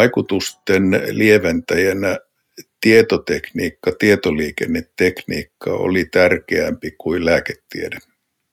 vaikutusten 0.00 1.02
lieventäjänä 1.10 2.18
tietotekniikka, 2.80 3.92
tietoliikennetekniikka 3.98 5.70
oli 5.72 6.04
tärkeämpi 6.04 6.90
kuin 6.98 7.24
lääketiede. 7.24 8.09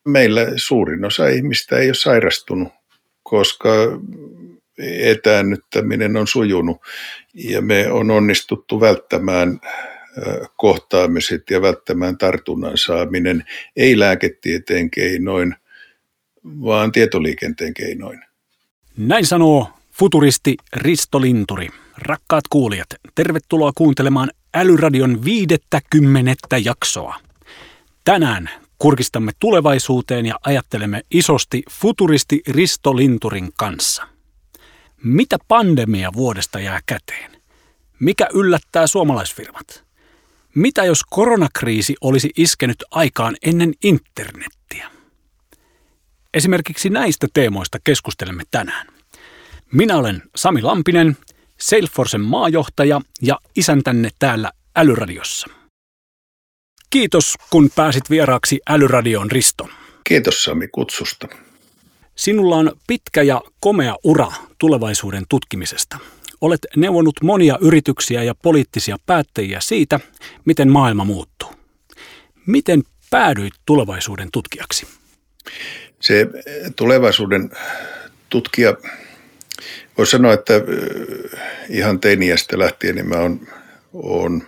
Meillä 0.07 0.41
suurin 0.55 1.05
osa 1.05 1.27
ihmistä 1.27 1.77
ei 1.77 1.88
ole 1.88 1.93
sairastunut, 1.93 2.73
koska 3.23 3.70
etäännyttäminen 5.02 6.17
on 6.17 6.27
sujunut 6.27 6.77
ja 7.33 7.61
me 7.61 7.91
on 7.91 8.11
onnistuttu 8.11 8.80
välttämään 8.80 9.59
kohtaamiset 10.55 11.49
ja 11.49 11.61
välttämään 11.61 12.17
tartunnan 12.17 12.77
saaminen 12.77 13.43
ei 13.75 13.99
lääketieteen 13.99 14.91
keinoin, 14.91 15.55
vaan 16.45 16.91
tietoliikenteen 16.91 17.73
keinoin. 17.73 18.19
Näin 18.97 19.25
sanoo 19.25 19.69
Futuristi 19.91 20.55
Risto 20.75 21.21
Linturi. 21.21 21.67
Rakkaat 21.97 22.44
kuulijat, 22.49 22.88
tervetuloa 23.16 23.71
kuuntelemaan 23.75 24.31
Älyradion 24.53 25.25
viidettä 25.25 25.81
kymmenettä 25.89 26.58
jaksoa. 26.58 27.16
Tänään 28.05 28.49
kurkistamme 28.80 29.31
tulevaisuuteen 29.40 30.26
ja 30.26 30.40
ajattelemme 30.45 31.02
isosti 31.12 31.63
futuristi 31.72 32.42
Risto 32.47 32.95
Linturin 32.95 33.50
kanssa. 33.58 34.08
Mitä 35.03 35.38
pandemia 35.47 36.09
vuodesta 36.14 36.59
jää 36.59 36.80
käteen? 36.86 37.42
Mikä 38.00 38.28
yllättää 38.33 38.88
suomalaisfirmat? 38.88 39.83
Mitä 40.55 40.86
jos 40.86 41.03
koronakriisi 41.09 41.95
olisi 42.02 42.30
iskenyt 42.38 42.83
aikaan 42.92 43.36
ennen 43.42 43.73
internettiä? 43.83 44.92
Esimerkiksi 46.33 46.89
näistä 46.89 47.28
teemoista 47.33 47.78
keskustelemme 47.83 48.44
tänään. 48.52 48.88
Minä 49.72 49.98
olen 49.98 50.23
Sami 50.36 50.61
Lampinen, 50.61 51.17
Salesforcen 51.59 52.22
maajohtaja 52.22 53.02
ja 53.22 53.39
isäntänne 53.55 54.09
täällä 54.20 54.52
Älyradiossa. 54.75 55.56
Kiitos, 56.89 57.35
kun 57.49 57.69
pääsit 57.75 58.09
vieraaksi 58.09 58.59
Älyradion 58.69 59.31
Risto. 59.31 59.69
Kiitos 60.03 60.43
Sami 60.43 60.67
kutsusta. 60.67 61.27
Sinulla 62.16 62.55
on 62.55 62.71
pitkä 62.88 63.21
ja 63.21 63.41
komea 63.59 63.95
ura 64.03 64.31
tulevaisuuden 64.57 65.23
tutkimisesta. 65.30 65.97
Olet 66.41 66.59
neuvonut 66.75 67.15
monia 67.23 67.58
yrityksiä 67.61 68.23
ja 68.23 68.35
poliittisia 68.35 68.97
päättäjiä 69.05 69.59
siitä, 69.59 69.99
miten 70.45 70.71
maailma 70.71 71.03
muuttuu. 71.03 71.49
Miten 72.45 72.83
päädyit 73.09 73.53
tulevaisuuden 73.65 74.30
tutkijaksi? 74.31 74.88
Se 75.99 76.27
tulevaisuuden 76.75 77.52
tutkija 78.30 78.77
Voisi 79.97 80.11
sanoa, 80.11 80.33
että 80.33 80.53
ihan 81.69 81.99
teiniästä 81.99 82.59
lähtien 82.59 82.95
niin 82.95 83.09
mä 83.09 83.15
oon, 83.15 83.47
oon 83.93 84.43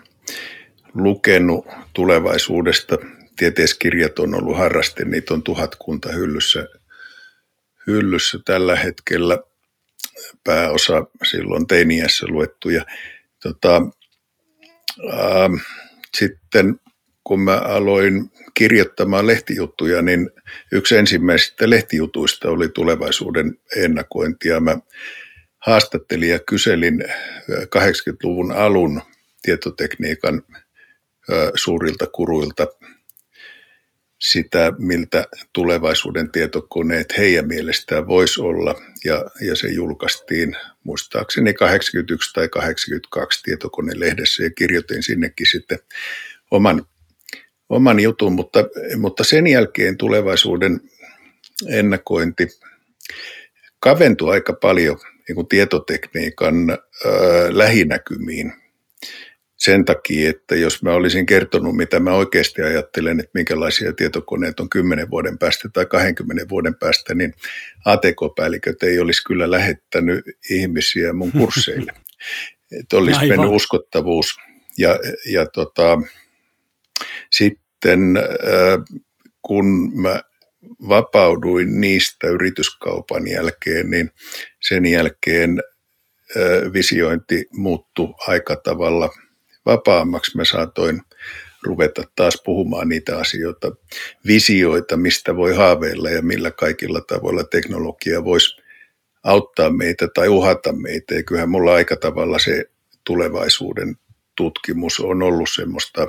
lukenut 0.94 1.66
tulevaisuudesta. 1.94 2.98
Tieteiskirjat 3.38 4.20
on 4.20 4.36
ollut 4.36 4.58
harraste, 4.58 5.06
niitä 5.06 5.34
on 5.34 5.44
tuhatkunta 5.44 6.12
hyllyssä, 6.12 6.68
hyllyssä 7.88 8.40
tällä 8.46 8.76
hetkellä. 8.76 9.38
Pääosa 10.44 11.06
silloin 11.24 11.68
teiniässä 11.68 12.28
luettuja. 12.30 12.86
Tota, 13.44 13.82
ää, 15.12 15.50
sitten 16.18 16.80
kun 17.24 17.42
mä 17.42 17.58
aloin 17.58 18.32
kirjoittamaan 18.54 19.28
lehtijuttuja, 19.28 20.02
niin 20.02 20.30
yksi 20.72 20.98
ensimmäisistä 20.98 21.70
lehtijutuista 21.70 22.50
oli 22.50 22.70
tulevaisuuden 22.70 23.58
ennakointia. 23.76 24.60
Mä 24.60 24.78
haastattelin 25.60 26.30
ja 26.30 26.40
kyselin 26.40 27.04
80-luvun 27.52 28.52
alun 28.52 29.02
tietotekniikan 29.42 30.44
suurilta 31.56 32.08
kuruilta 32.08 32.68
sitä, 34.20 34.74
miltä 34.78 35.26
tulevaisuuden 35.54 36.32
tietokoneet 36.32 37.18
heidän 37.18 37.48
mielestään 37.48 38.08
voisi 38.08 38.42
olla. 38.42 38.76
Ja, 39.06 39.26
ja 39.42 39.56
se 39.56 39.68
julkaistiin 39.68 40.56
muistaakseni 40.84 41.54
81 41.54 42.34
tai 42.34 42.50
82 42.50 43.44
tietokonelehdessä 43.44 44.44
ja 44.44 44.50
kirjoitin 44.50 45.04
sinnekin 45.04 45.48
sitten 45.52 45.80
oman, 46.52 46.86
oman 47.70 48.00
jutun, 48.00 48.34
mutta, 48.34 48.60
mutta 48.98 49.24
sen 49.24 49.48
jälkeen 49.48 49.98
tulevaisuuden 49.98 50.82
ennakointi 51.68 52.48
kaventui 53.80 54.32
aika 54.32 54.54
paljon 54.54 55.00
niin 55.28 55.36
kuin 55.36 55.48
tietotekniikan 55.48 56.70
ää, 56.70 56.78
lähinäkymiin 57.50 58.54
sen 59.60 59.86
takia, 59.86 60.30
että 60.30 60.56
jos 60.56 60.84
mä 60.84 60.94
olisin 60.94 61.26
kertonut, 61.26 61.76
mitä 61.76 62.00
mä 62.00 62.14
oikeasti 62.14 62.62
ajattelen, 62.62 63.20
että 63.20 63.32
minkälaisia 63.34 63.94
tietokoneet 63.94 64.60
on 64.60 64.70
10 64.70 65.10
vuoden 65.10 65.38
päästä 65.38 65.70
tai 65.74 65.86
20 65.86 66.50
vuoden 66.50 66.76
päästä, 66.76 67.16
niin 67.16 67.34
ATK-päälliköt 67.86 68.84
ei 68.84 69.00
olisi 69.00 69.24
kyllä 69.24 69.52
lähettänyt 69.52 70.26
ihmisiä 70.50 71.14
mun 71.14 71.32
kursseille. 71.32 71.94
että 72.80 72.98
olisi 72.98 73.20
Aivan. 73.20 73.38
mennyt 73.38 73.56
uskottavuus. 73.56 74.38
Ja, 74.78 75.00
ja 75.26 75.46
tota, 75.46 76.02
sitten 77.32 78.00
kun 79.42 79.92
mä 80.02 80.22
vapauduin 80.90 81.82
niistä 81.82 82.28
yrityskaupan 82.28 83.28
jälkeen, 83.28 83.90
niin 83.90 84.12
sen 84.62 84.86
jälkeen 84.86 85.64
visiointi 86.74 87.46
muuttui 87.52 88.14
aika 88.28 88.56
tavalla 88.56 89.10
vapaammaksi. 89.66 90.38
Mä 90.38 90.46
saatoin 90.46 91.02
ruveta 91.64 92.04
taas 92.16 92.42
puhumaan 92.46 92.90
niitä 92.90 93.18
asioita, 93.18 93.72
visioita, 94.28 94.98
mistä 94.98 95.36
voi 95.36 95.56
haaveilla 95.56 96.10
ja 96.10 96.22
millä 96.22 96.52
kaikilla 96.52 97.02
tavoilla 97.02 97.44
teknologia 97.44 98.24
voisi 98.24 98.62
auttaa 99.24 99.70
meitä 99.70 100.08
tai 100.14 100.28
uhata 100.28 100.74
meitä. 100.74 101.16
Ja 101.16 101.24
kyllähän 101.24 101.50
mulla 101.50 101.74
aika 101.74 101.96
tavalla 101.96 102.40
se 102.40 102.66
tulevaisuuden 103.04 103.96
tutkimus 104.36 105.00
on 105.00 105.24
ollut 105.24 105.50
semmoista 105.56 106.08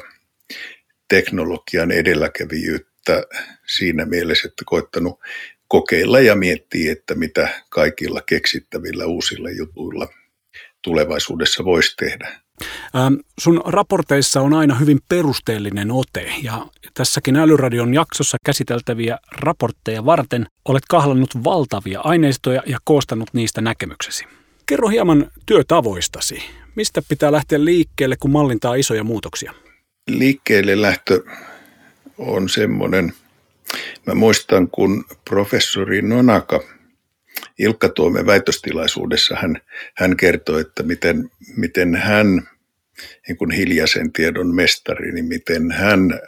teknologian 1.09 1.91
edelläkävijyyttä 1.91 3.23
siinä 3.67 4.07
mielessä, 4.07 4.49
että 4.49 4.63
koittanut 4.67 5.21
kokeilla 5.69 6.21
ja 6.21 6.35
miettiä, 6.37 6.93
että 6.93 7.15
mitä 7.15 7.49
kaikilla 7.69 8.21
keksittävillä 8.21 9.07
uusilla 9.07 9.51
jutuilla 9.51 10.09
tulevaisuudessa 10.83 11.65
voisi 11.65 11.97
tehdä. 11.97 12.41
Ähm, 12.97 13.15
sun 13.39 13.63
raporteissa 13.65 14.41
on 14.41 14.55
aina 14.55 14.75
hyvin 14.75 14.99
perusteellinen 15.09 15.91
ote 15.91 16.33
ja 16.43 16.67
tässäkin 16.95 17.37
Älyradion 17.37 17.95
jaksossa 17.95 18.37
käsiteltäviä 18.45 19.19
raportteja 19.33 20.05
varten 20.05 20.47
olet 20.65 20.83
kahlannut 20.89 21.45
valtavia 21.45 22.01
aineistoja 22.01 22.63
ja 22.67 22.79
koostanut 22.85 23.29
niistä 23.33 23.61
näkemyksesi. 23.61 24.25
Kerro 24.67 24.89
hieman 24.89 25.31
työtavoistasi. 25.47 26.43
Mistä 26.75 27.03
pitää 27.09 27.33
lähteä 27.33 27.65
liikkeelle, 27.65 28.17
kun 28.21 28.31
mallintaa 28.31 28.75
isoja 28.75 29.05
muutoksia? 29.05 29.53
Liikkeelle 30.09 30.83
lähtö 30.83 31.23
on 32.19 32.49
semmoinen, 32.49 33.13
mä 34.07 34.15
muistan 34.15 34.69
kun 34.69 35.05
professori 35.25 36.03
Nonaka 36.03 36.61
Ilkka 37.59 37.89
Tuomen 37.89 38.27
väitöstilaisuudessa 38.27 39.37
hän, 39.37 39.61
hän 39.97 40.17
kertoi, 40.17 40.61
että 40.61 40.83
miten, 40.83 41.31
miten 41.57 41.95
hän, 41.95 42.49
niin 43.29 43.37
kuin 43.37 43.51
hiljaisen 43.51 44.13
tiedon 44.13 44.55
mestari, 44.55 45.13
niin 45.13 45.25
miten 45.25 45.71
hän 45.71 46.21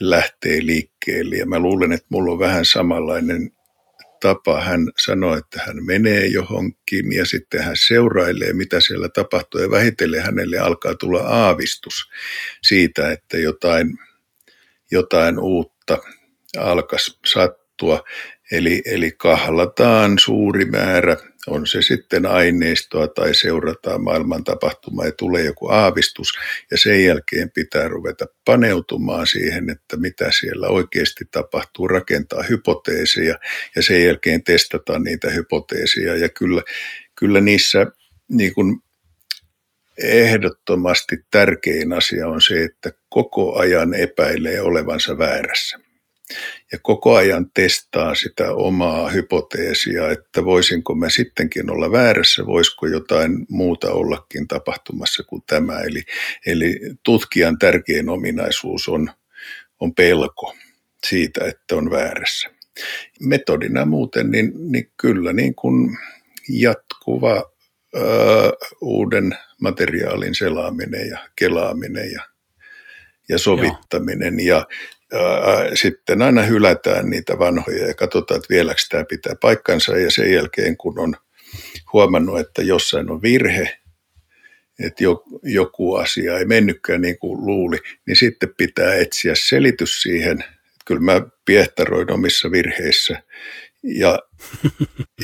lähtee 0.00 0.66
liikkeelle. 0.66 1.36
Ja 1.36 1.46
mä 1.46 1.58
luulen, 1.58 1.92
että 1.92 2.06
mulla 2.08 2.32
on 2.32 2.38
vähän 2.38 2.64
samanlainen 2.64 3.50
tapa. 4.20 4.60
Hän 4.60 4.90
sanoi, 4.98 5.38
että 5.38 5.62
hän 5.66 5.84
menee 5.84 6.26
johonkin 6.26 7.12
ja 7.12 7.24
sitten 7.26 7.62
hän 7.62 7.76
seurailee, 7.76 8.52
mitä 8.52 8.80
siellä 8.80 9.08
tapahtuu 9.08 9.60
ja 9.60 9.70
vähitellen 9.70 10.22
hänelle 10.22 10.58
alkaa 10.58 10.94
tulla 10.94 11.20
aavistus 11.20 12.10
siitä, 12.62 13.12
että 13.12 13.38
jotain– 13.38 13.94
jotain 14.90 15.38
uutta 15.38 15.98
alkaisi 16.58 17.18
sattua. 17.26 18.04
Eli, 18.52 18.82
eli 18.84 19.12
kahlataan 19.12 20.18
suuri 20.18 20.64
määrä 20.64 21.16
On 21.46 21.66
se 21.66 21.82
sitten 21.82 22.26
aineistoa 22.26 23.08
tai 23.08 23.34
seurataan 23.34 24.02
maailman 24.02 24.44
tapahtumaa 24.44 25.06
ja 25.06 25.12
tulee 25.12 25.44
joku 25.44 25.68
aavistus 25.68 26.28
ja 26.70 26.78
sen 26.78 27.04
jälkeen 27.04 27.50
pitää 27.50 27.88
ruveta 27.88 28.26
paneutumaan 28.44 29.26
siihen, 29.26 29.70
että 29.70 29.96
mitä 29.96 30.30
siellä 30.40 30.68
oikeasti 30.68 31.24
tapahtuu, 31.30 31.88
rakentaa 31.88 32.42
hypoteeseja 32.42 33.38
ja 33.76 33.82
sen 33.82 34.04
jälkeen 34.04 34.44
testataan 34.44 35.02
niitä 35.02 35.30
hypoteeseja. 35.30 36.16
Ja 36.16 36.28
kyllä, 36.28 36.62
kyllä 37.14 37.40
niissä 37.40 37.86
niin 38.28 38.54
kuin 38.54 38.80
ehdottomasti 39.98 41.16
tärkein 41.30 41.92
asia 41.92 42.28
on 42.28 42.40
se, 42.40 42.64
että 42.64 42.92
koko 43.08 43.58
ajan 43.58 43.94
epäilee 43.94 44.60
olevansa 44.60 45.18
väärässä 45.18 45.89
ja 46.72 46.78
koko 46.82 47.16
ajan 47.16 47.50
testaa 47.54 48.14
sitä 48.14 48.54
omaa 48.54 49.10
hypoteesia, 49.10 50.10
että 50.10 50.44
voisinko 50.44 50.94
mä 50.94 51.10
sittenkin 51.10 51.70
olla 51.70 51.92
väärässä, 51.92 52.46
voisiko 52.46 52.86
jotain 52.86 53.46
muuta 53.48 53.92
ollakin 53.92 54.48
tapahtumassa 54.48 55.22
kuin 55.22 55.42
tämä. 55.46 55.80
Eli, 55.80 56.02
eli 56.46 56.80
tutkijan 57.02 57.58
tärkein 57.58 58.08
ominaisuus 58.08 58.88
on, 58.88 59.10
on 59.80 59.94
pelko 59.94 60.56
siitä, 61.06 61.44
että 61.44 61.76
on 61.76 61.90
väärässä. 61.90 62.50
Metodina 63.20 63.84
muuten, 63.84 64.30
niin, 64.30 64.52
niin 64.72 64.90
kyllä 64.96 65.32
niin 65.32 65.54
kuin 65.54 65.98
jatkuva 66.48 67.52
ö, 67.96 68.00
uuden 68.80 69.36
materiaalin 69.60 70.34
selaaminen 70.34 71.08
ja 71.08 71.18
kelaaminen 71.36 72.12
ja 72.12 72.30
ja 73.30 73.38
sovittaminen 73.38 74.40
Joo. 74.40 74.58
ja 74.58 74.66
sitten 75.74 76.22
aina 76.22 76.42
hylätään 76.42 77.10
niitä 77.10 77.38
vanhoja 77.38 77.86
ja 77.86 77.94
katsotaan, 77.94 78.38
että 78.38 78.54
vieläkö 78.54 78.80
tämä 78.88 79.04
pitää 79.04 79.34
paikkansa 79.40 79.98
ja 79.98 80.10
sen 80.10 80.32
jälkeen 80.32 80.76
kun 80.76 80.98
on 80.98 81.14
huomannut, 81.92 82.40
että 82.40 82.62
jossain 82.62 83.10
on 83.10 83.22
virhe, 83.22 83.78
että 84.84 85.04
joku 85.42 85.94
asia 85.94 86.38
ei 86.38 86.44
mennytkään 86.44 87.00
niin 87.00 87.18
kuin 87.18 87.46
luuli, 87.46 87.78
niin 88.06 88.16
sitten 88.16 88.54
pitää 88.56 88.94
etsiä 88.94 89.32
selitys 89.34 90.02
siihen. 90.02 90.44
Kyllä 90.86 91.00
mä 91.00 91.22
piehtaroin 91.44 92.12
omissa 92.12 92.50
virheissä 92.50 93.22
ja, 93.82 94.18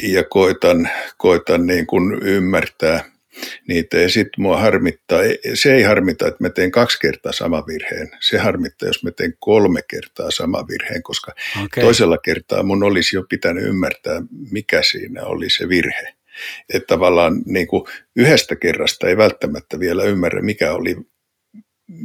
ja 0.03 0.25
koitan, 0.25 0.91
koitan 1.17 1.67
niin 1.67 1.87
kuin 1.87 2.23
ymmärtää– 2.23 3.05
niitä. 3.69 3.99
Ja 3.99 4.09
sitten 4.09 4.43
mua 4.43 4.61
harmittaa, 4.61 5.21
se 5.55 5.75
ei 5.75 5.83
harmita, 5.83 6.27
että 6.27 6.45
mä 6.45 6.51
teen 6.51 6.71
kaksi 6.71 6.99
kertaa 7.01 7.33
sama 7.33 7.67
virheen. 7.67 8.11
Se 8.21 8.39
harmittaa, 8.39 8.89
jos 8.89 9.05
mä 9.05 9.11
teen 9.11 9.35
kolme 9.39 9.81
kertaa 9.89 10.31
sama 10.31 10.65
virheen, 10.69 11.03
koska 11.03 11.33
okay. 11.65 11.85
toisella 11.85 12.19
kertaa 12.19 12.63
mun 12.63 12.83
olisi 12.83 13.17
jo 13.17 13.23
pitänyt 13.29 13.65
ymmärtää, 13.65 14.23
mikä 14.51 14.83
siinä 14.83 15.23
oli 15.23 15.51
se 15.51 15.69
virhe. 15.69 16.15
Että 16.75 16.87
tavallaan 16.87 17.43
niin 17.47 17.67
kuin 17.67 17.85
yhdestä 18.17 18.57
kerrasta 18.57 19.09
ei 19.09 19.17
välttämättä 19.17 19.81
vielä 19.81 20.05
ymmärrä, 20.05 20.43
mikä, 20.43 20.73
oli, 20.73 20.97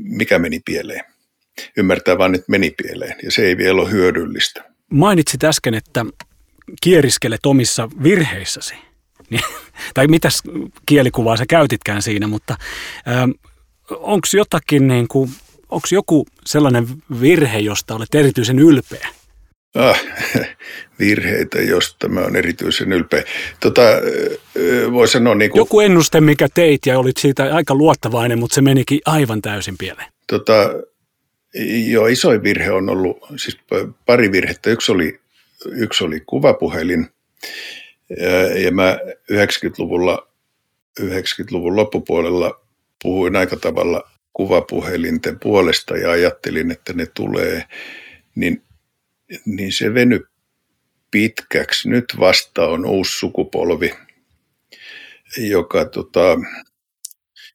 mikä 0.04 0.39
meni 0.39 0.60
pieleen. 0.66 1.04
Ymmärtää 1.78 2.18
vaan, 2.18 2.36
että 2.36 2.45
meni 2.50 2.72
pieleen, 2.83 3.16
ja 3.24 3.31
se 3.31 3.45
ei 3.45 3.57
vielä 3.57 3.81
ole 3.81 3.92
hyödyllistä. 3.92 4.63
Mainitsit 4.92 5.44
äsken, 5.44 5.74
että 5.74 6.06
kieriskelet 6.83 7.45
omissa 7.45 7.89
virheissäsi. 8.04 8.75
Niin, 9.31 9.44
tai 9.94 10.07
mitäs 10.07 10.44
kielikuvaa 10.86 11.38
sä 11.38 11.45
käytitkään 11.45 12.01
siinä, 12.01 12.28
mutta 12.28 12.57
onko 13.89 14.28
jotakin 14.33 14.88
niin 14.88 15.07
kuin, 15.07 15.31
onko 15.69 15.88
joku 15.92 16.28
sellainen 16.45 16.88
virhe, 17.22 17.60
josta 17.60 17.95
olet 17.95 18.16
erityisen 18.16 18.60
ylpeä? 18.60 19.07
Ah, 19.75 20.01
virheitä, 21.00 21.62
josta 21.62 22.10
mä 22.10 22.19
olen 22.19 22.36
erityisen 22.36 22.94
ylpeä. 22.94 23.24
Tota, 23.60 23.81
voi 24.92 25.07
sanoa 25.07 25.36
niin 25.36 25.51
kuin, 25.51 25.60
Joku 25.60 25.80
ennuste, 25.80 26.22
mikä 26.22 26.48
teit 26.54 26.86
ja 26.86 27.00
olit 27.00 27.18
siitä 27.18 27.56
aika 27.56 27.75
luottavainen, 27.75 28.39
mutta 28.39 28.56
se 28.56 28.62
menikin 28.62 29.00
aivan 29.06 29.42
täysin 29.42 29.78
pieleen. 29.78 30.12
Tota, 30.28 30.74
joo, 31.88 32.07
isoin 32.07 32.44
virhe 32.44 32.72
on 32.72 32.89
ollut, 32.89 33.18
siis 33.36 33.57
pari 34.06 34.31
virhettä. 34.31 34.69
Yksi 34.69 34.92
oli, 34.92 35.19
yksi 35.66 36.04
oli 36.04 36.19
kuvapuhelin, 36.25 37.10
ja 38.63 38.71
mä 38.71 38.97
90-luvulla, 39.31 40.27
90-luvun 41.01 41.75
loppupuolella 41.75 42.65
puhuin 43.03 43.35
aika 43.35 43.57
tavalla 43.57 44.11
kuvapuhelinten 44.33 45.39
puolesta 45.39 45.97
ja 45.97 46.11
ajattelin, 46.11 46.71
että 46.71 46.93
ne 46.93 47.05
tulee, 47.05 47.63
niin, 48.35 48.63
niin 49.45 49.71
se 49.71 49.93
veny 49.93 50.19
pitkäksi. 51.11 51.89
Nyt 51.89 52.05
vasta 52.19 52.67
on 52.67 52.85
uusi 52.85 53.19
sukupolvi, 53.19 53.93
joka 55.37 55.85
tota, 55.85 56.39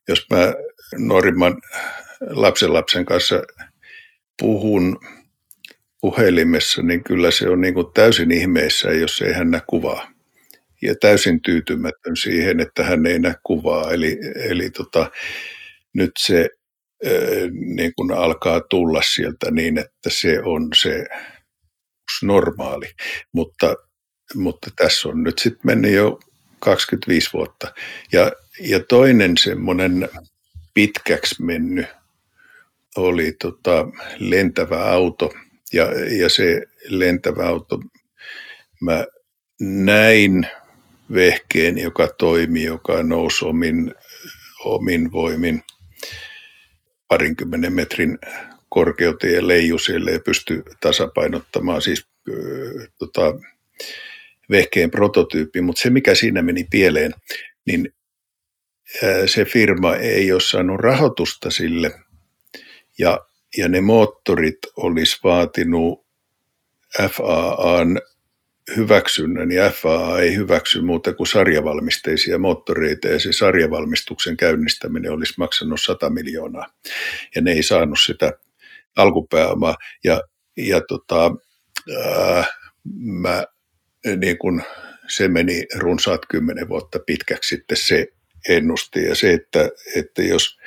jos 0.07 0.25
mä 0.29 0.53
nuorimman 0.97 1.61
lapsen 2.71 3.05
kanssa 3.05 3.43
puhun 4.41 4.99
puhelimessa, 6.01 6.81
niin 6.81 7.03
kyllä 7.03 7.31
se 7.31 7.49
on 7.49 7.61
niin 7.61 7.73
kuin 7.73 7.87
täysin 7.93 8.31
ihmeessä, 8.31 8.89
jos 8.91 9.21
ei 9.21 9.33
hän 9.33 9.51
näe 9.51 9.61
kuvaa 9.67 10.16
ja 10.81 10.95
täysin 11.01 11.41
tyytymätön 11.41 12.17
siihen, 12.17 12.59
että 12.59 12.83
hän 12.83 13.05
ei 13.05 13.19
näe 13.19 13.35
kuvaa. 13.43 13.91
Eli, 13.91 14.19
eli 14.49 14.69
tota, 14.69 15.11
nyt 15.93 16.11
se 16.19 16.49
niin 17.75 17.93
kun 17.95 18.11
alkaa 18.11 18.61
tulla 18.61 19.01
sieltä 19.13 19.51
niin, 19.51 19.77
että 19.77 20.09
se 20.09 20.41
on 20.43 20.69
se 20.81 21.05
normaali. 22.23 22.85
Mutta, 23.33 23.75
mutta 24.35 24.69
tässä 24.75 25.09
on 25.09 25.23
nyt 25.23 25.39
sitten 25.39 25.61
mennyt 25.63 25.91
jo 25.91 26.19
25 26.59 27.29
vuotta. 27.33 27.73
Ja, 28.11 28.31
ja 28.59 28.79
toinen 28.79 29.37
semmoinen 29.37 30.09
pitkäksi 30.73 31.43
mennyt 31.43 31.85
oli 32.95 33.31
tota 33.41 33.87
lentävä 34.17 34.91
auto. 34.91 35.33
Ja, 35.73 35.85
ja 36.19 36.29
se 36.29 36.61
lentävä 36.87 37.47
auto, 37.47 37.79
mä 38.81 39.05
näin 39.59 40.47
vehkeen, 41.13 41.77
joka 41.77 42.07
toimi, 42.07 42.63
joka 42.63 43.03
nousi 43.03 43.45
omin, 43.45 43.95
omin 44.65 45.11
voimin 45.11 45.63
parinkymmenen 47.07 47.73
metrin 47.73 48.17
korkeuteen 48.69 49.33
ja 49.33 49.47
leiju 49.47 49.77
siellä 49.77 50.11
ja 50.11 50.19
pystyi 50.19 50.63
tasapainottamaan 50.81 51.81
siis 51.81 52.07
tota, 52.97 53.21
vehkeen 54.49 54.91
prototyyppi. 54.91 55.61
Mutta 55.61 55.81
se, 55.81 55.89
mikä 55.89 56.15
siinä 56.15 56.41
meni 56.41 56.67
pieleen, 56.71 57.13
niin 57.65 57.93
se 59.25 59.45
firma 59.45 59.95
ei 59.95 60.31
ole 60.31 60.41
saanut 60.41 60.79
rahoitusta 60.79 61.51
sille 61.51 61.91
ja, 62.99 63.19
ja 63.57 63.69
ne 63.69 63.81
moottorit 63.81 64.57
olisi 64.77 65.17
vaatinut 65.23 66.07
FAAn 67.11 68.01
hyväksynnän, 68.75 69.47
niin 69.47 69.71
FAA 69.71 70.19
ei 70.19 70.35
hyväksy 70.35 70.81
muuta 70.81 71.13
kuin 71.13 71.27
sarjavalmisteisia 71.27 72.39
moottoreita, 72.39 73.07
ja 73.07 73.19
se 73.19 73.33
sarjavalmistuksen 73.33 74.37
käynnistäminen 74.37 75.11
olisi 75.11 75.33
maksanut 75.37 75.81
100 75.81 76.09
miljoonaa, 76.09 76.67
ja 77.35 77.41
ne 77.41 77.51
ei 77.51 77.63
saanut 77.63 77.99
sitä 78.05 78.33
alkupääomaa, 78.95 79.75
ja, 80.03 80.21
ja 80.57 80.81
tota, 80.81 81.31
ää, 82.05 82.45
mä, 83.01 83.43
niin 84.17 84.37
kun 84.37 84.63
se 85.07 85.27
meni 85.27 85.65
runsaat 85.75 86.21
kymmenen 86.29 86.69
vuotta 86.69 86.99
pitkäksi 86.99 87.55
sitten 87.55 87.77
se 87.77 88.07
ennusti, 88.49 89.03
ja 89.03 89.15
se, 89.15 89.33
että, 89.33 89.69
että 89.95 90.23
jos 90.23 90.59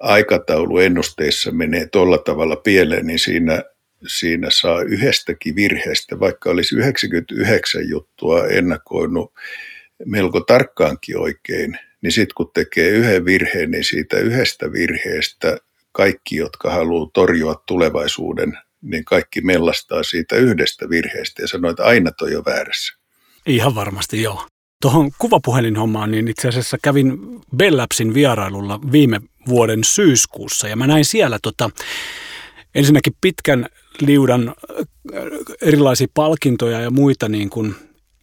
aikataulu 0.00 0.78
ennusteissa 0.78 1.52
menee 1.52 1.86
tuolla 1.86 2.18
tavalla 2.18 2.56
pieleen, 2.56 3.06
niin 3.06 3.18
siinä 3.18 3.62
siinä 4.06 4.48
saa 4.50 4.82
yhdestäkin 4.82 5.56
virheestä, 5.56 6.20
vaikka 6.20 6.50
olisi 6.50 6.76
99 6.76 7.88
juttua 7.88 8.46
ennakoinut 8.46 9.32
melko 10.06 10.40
tarkkaankin 10.40 11.18
oikein, 11.18 11.78
niin 12.02 12.12
sitten 12.12 12.34
kun 12.36 12.50
tekee 12.54 12.88
yhden 12.88 13.24
virheen, 13.24 13.70
niin 13.70 13.84
siitä 13.84 14.18
yhdestä 14.18 14.72
virheestä 14.72 15.58
kaikki, 15.92 16.36
jotka 16.36 16.70
haluaa 16.70 17.10
torjua 17.14 17.62
tulevaisuuden, 17.66 18.58
niin 18.82 19.04
kaikki 19.04 19.40
mellastaa 19.40 20.02
siitä 20.02 20.36
yhdestä 20.36 20.88
virheestä 20.88 21.42
ja 21.42 21.48
sanoo, 21.48 21.70
että 21.70 21.84
aina 21.84 22.10
toi 22.10 22.36
on 22.36 22.44
väärässä. 22.44 22.98
Ihan 23.46 23.74
varmasti 23.74 24.22
joo. 24.22 24.46
Tuohon 24.82 25.10
kuvapuhelinhommaan, 25.18 26.10
niin 26.10 26.28
itse 26.28 26.48
asiassa 26.48 26.78
kävin 26.82 27.18
Bellapsin 27.56 28.14
vierailulla 28.14 28.80
viime 28.92 29.20
vuoden 29.48 29.84
syyskuussa 29.84 30.68
ja 30.68 30.76
mä 30.76 30.86
näin 30.86 31.04
siellä 31.04 31.38
tota, 31.42 31.70
ensinnäkin 32.74 33.12
pitkän 33.20 33.66
liudan 34.00 34.48
äh, 34.48 34.54
erilaisia 35.62 36.06
palkintoja 36.14 36.80
ja 36.80 36.90
muita 36.90 37.28
niin 37.28 37.50
kuin 37.50 37.74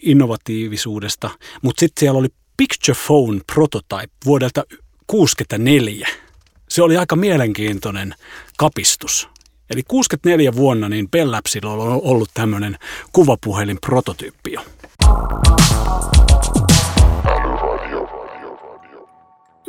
innovatiivisuudesta, 0.04 1.30
mutta 1.62 1.80
sitten 1.80 2.00
siellä 2.00 2.20
oli 2.20 2.28
Picture 2.58 2.98
Phone 3.08 3.42
Prototype 3.54 4.14
vuodelta 4.26 4.64
1964. 4.68 6.08
Se 6.70 6.84
oli 6.84 6.98
aika 6.98 7.16
mielenkiintoinen 7.16 8.16
kapistus. 8.58 9.30
Eli 9.70 9.84
64 9.88 10.56
vuonna 10.56 10.90
niin 10.90 11.10
Bell 11.10 11.32
Labsilla 11.32 11.72
on 11.72 12.02
ollut 12.04 12.30
tämmöinen 12.34 12.78
kuvapuhelin 13.12 13.78
prototyyppi 13.82 14.52
jo. 14.52 14.62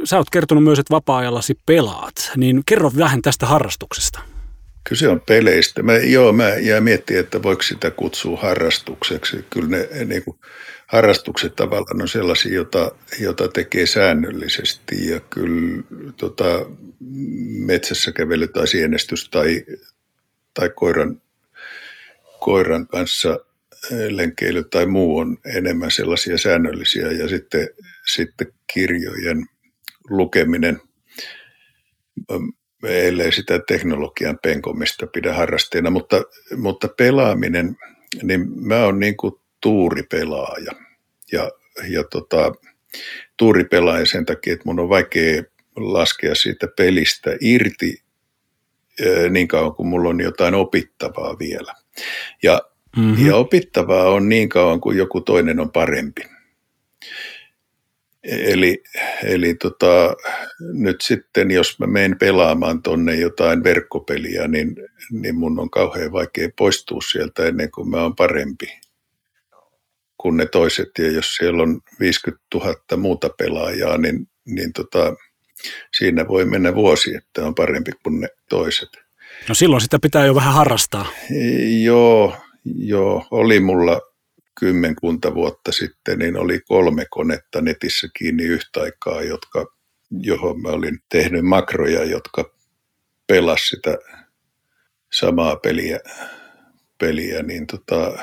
sä 0.05 0.17
oot 0.17 0.31
kertonut 0.31 0.65
myös, 0.65 0.79
että 0.79 0.95
vapaa-ajallasi 0.95 1.59
pelaat, 1.67 2.31
niin 2.37 2.63
kerro 2.67 2.91
vähän 2.99 3.23
tästä 3.23 3.47
harrastuksesta. 3.47 4.21
Kyse 4.89 5.09
on 5.09 5.21
peleistä. 5.21 5.83
Mä, 5.83 5.97
joo, 5.97 6.33
mä 6.33 6.49
jää 6.49 6.81
miettimään, 6.81 7.25
että 7.25 7.43
voiko 7.43 7.63
sitä 7.63 7.91
kutsua 7.91 8.37
harrastukseksi. 8.37 9.45
Kyllä 9.51 9.69
ne 9.69 10.05
niin 10.05 10.25
kuin, 10.25 10.39
harrastukset 10.87 11.57
tavallaan 11.57 12.03
on 12.03 12.09
sellaisia, 12.09 12.55
jota, 12.55 12.93
jota 13.21 13.49
tekee 13.49 13.87
säännöllisesti. 13.87 15.09
Ja 15.09 15.21
kyllä 15.21 15.83
tota, 16.17 16.67
metsässä 17.59 18.13
kävely 18.13 18.49
tai 18.49 18.69
sienestys 18.69 19.29
tai, 19.29 19.65
tai 20.55 20.71
koiran, 20.75 21.23
koiran 22.41 22.87
kanssa 22.87 23.39
lenkeily 24.11 24.65
tai 24.65 24.87
muu 24.87 25.19
on 25.19 25.39
enemmän 25.57 25.91
sellaisia 25.91 26.39
säännöllisiä. 26.39 27.13
Ja 27.13 27.29
sitten, 27.29 27.69
sitten 28.15 28.53
kirjojen 28.75 29.47
lukeminen 30.11 30.81
ellei 32.83 33.33
sitä 33.33 33.59
teknologian 33.59 34.39
penkomista 34.43 35.07
pidä 35.07 35.35
harrasteena, 35.35 35.91
mutta, 35.91 36.23
mutta 36.57 36.89
pelaaminen, 36.89 37.77
niin 38.23 38.67
mä 38.67 38.85
oon 38.85 39.01
niin 39.01 39.17
kuin 39.17 39.35
tuuripelaaja. 39.61 40.73
Ja, 41.33 41.51
ja 41.89 42.05
tota, 42.05 42.53
tuuripelaaja 43.37 44.07
sen 44.07 44.27
takia, 44.27 44.53
että 44.53 44.65
mun 44.67 44.81
on 44.81 44.89
vaikea 44.89 45.43
laskea 45.77 46.35
siitä 46.35 46.69
pelistä 46.77 47.31
irti 47.41 48.03
niin 49.31 49.49
kauan 49.49 49.75
kuin 49.75 49.87
mulla 49.87 50.09
on 50.09 50.21
jotain 50.21 50.55
opittavaa 50.55 51.39
vielä. 51.39 51.75
Ja, 52.43 52.63
mm-hmm. 52.97 53.27
ja 53.27 53.37
opittavaa 53.37 54.11
on 54.11 54.29
niin 54.29 54.49
kauan 54.49 54.81
kuin 54.81 54.99
joku 54.99 55.21
toinen 55.21 55.61
on 55.61 55.73
parempi. 55.73 56.23
Eli, 58.29 58.83
eli 59.25 59.55
tota, 59.55 60.15
nyt 60.61 61.01
sitten, 61.01 61.51
jos 61.51 61.79
mä 61.79 61.87
menen 61.87 62.19
pelaamaan 62.19 62.83
tonne 62.83 63.15
jotain 63.15 63.65
verkkopeliä, 63.65 64.49
niin, 64.49 64.77
niin 65.11 65.37
mun 65.37 65.61
on 65.61 65.71
kauhean 65.71 66.13
vaikea 66.13 66.49
poistua 66.59 67.01
sieltä 67.13 67.47
ennen 67.47 67.71
kuin 67.71 67.91
mä 67.91 68.03
oon 68.03 68.17
parempi 68.17 68.81
kuin 70.19 70.37
ne 70.37 70.47
toiset. 70.47 70.89
Ja 70.99 71.11
jos 71.11 71.35
siellä 71.35 71.63
on 71.63 71.81
50 72.01 72.45
000 72.55 72.75
muuta 72.97 73.29
pelaajaa, 73.39 73.99
niin, 73.99 74.29
niin 74.45 74.73
tota, 74.73 75.15
siinä 75.99 76.29
voi 76.29 76.45
mennä 76.45 76.75
vuosi, 76.75 77.17
että 77.17 77.47
on 77.47 77.55
parempi 77.55 77.93
kuin 78.03 78.21
ne 78.21 78.29
toiset. 78.49 78.89
No 79.49 79.55
silloin 79.55 79.81
sitä 79.81 79.99
pitää 79.99 80.27
jo 80.27 80.35
vähän 80.35 80.55
harrastaa. 80.55 81.07
Joo, 81.83 82.37
joo. 82.65 83.27
Oli 83.31 83.61
mulla 83.61 84.01
kymmenkunta 84.59 85.35
vuotta 85.35 85.73
sitten, 85.73 86.19
niin 86.19 86.37
oli 86.37 86.61
kolme 86.61 87.07
konetta 87.11 87.61
netissä 87.61 88.09
kiinni 88.19 88.45
yhtä 88.45 88.81
aikaa, 88.81 89.23
jotka, 89.23 89.75
johon 90.11 90.63
mä 90.63 90.69
olin 90.69 90.99
tehnyt 91.09 91.45
makroja, 91.45 92.05
jotka 92.05 92.55
pelas 93.27 93.69
sitä 93.69 93.99
samaa 95.13 95.57
peliä, 95.57 96.01
peliä 96.99 97.43
niin 97.43 97.67
tota, 97.67 98.19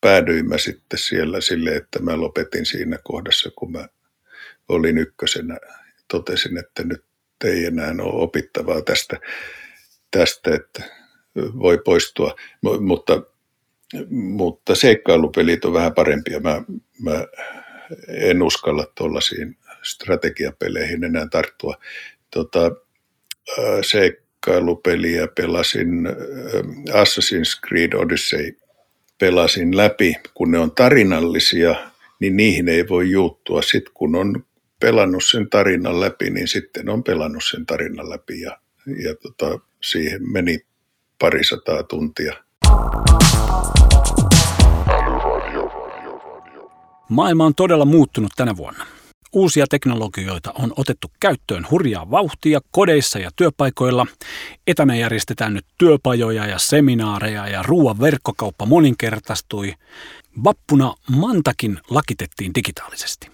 päädyin 0.00 0.48
mä 0.48 0.58
sitten 0.58 0.98
siellä 0.98 1.40
sille, 1.40 1.70
että 1.76 2.02
mä 2.02 2.20
lopetin 2.20 2.66
siinä 2.66 2.98
kohdassa, 3.04 3.50
kun 3.56 3.72
mä 3.72 3.88
olin 4.68 4.98
ykkösenä. 4.98 5.58
Totesin, 6.08 6.58
että 6.58 6.84
nyt 6.84 7.04
ei 7.44 7.64
enää 7.64 7.90
ole 7.90 8.22
opittavaa 8.22 8.82
tästä, 8.82 9.16
tästä 10.10 10.54
että 10.54 10.82
voi 11.36 11.78
poistua, 11.84 12.34
mutta 12.80 13.22
mutta 14.10 14.74
seikkailupelit 14.74 15.64
on 15.64 15.72
vähän 15.72 15.94
parempia. 15.94 16.40
Mä, 16.40 16.62
mä 17.02 17.26
en 18.08 18.42
uskalla 18.42 18.86
tuollaisiin 18.94 19.56
strategiapeleihin 19.82 21.04
enää 21.04 21.26
tarttua. 21.30 21.74
Tota, 22.30 22.70
seikkailupeliä 23.82 25.28
pelasin, 25.28 26.08
Assassin's 26.90 27.68
Creed 27.68 27.92
Odyssey 27.92 28.56
pelasin 29.18 29.76
läpi. 29.76 30.14
Kun 30.34 30.50
ne 30.50 30.58
on 30.58 30.70
tarinallisia, 30.70 31.90
niin 32.20 32.36
niihin 32.36 32.68
ei 32.68 32.88
voi 32.88 33.10
juuttua. 33.10 33.62
Sitten 33.62 33.94
kun 33.94 34.14
on 34.16 34.44
pelannut 34.80 35.24
sen 35.24 35.50
tarinan 35.50 36.00
läpi, 36.00 36.30
niin 36.30 36.48
sitten 36.48 36.88
on 36.88 37.04
pelannut 37.04 37.42
sen 37.50 37.66
tarinan 37.66 38.10
läpi 38.10 38.40
ja, 38.40 38.58
ja 39.04 39.14
tota, 39.14 39.60
siihen 39.82 40.32
meni 40.32 40.60
parisataa 41.18 41.82
tuntia. 41.82 42.34
Maailma 47.08 47.44
on 47.44 47.54
todella 47.54 47.84
muuttunut 47.84 48.32
tänä 48.36 48.56
vuonna. 48.56 48.86
Uusia 49.32 49.66
teknologioita 49.70 50.52
on 50.58 50.72
otettu 50.76 51.10
käyttöön 51.20 51.66
hurjaa 51.70 52.10
vauhtia 52.10 52.60
kodeissa 52.70 53.18
ja 53.18 53.30
työpaikoilla. 53.36 54.06
Etänä 54.66 54.96
järjestetään 54.96 55.54
nyt 55.54 55.66
työpajoja 55.78 56.46
ja 56.46 56.58
seminaareja 56.58 57.48
ja 57.48 57.62
ruoan 57.62 58.00
verkkokauppa 58.00 58.66
moninkertaistui. 58.66 59.74
Vappuna 60.44 60.94
Mantakin 61.10 61.80
lakitettiin 61.90 62.52
digitaalisesti. 62.54 63.28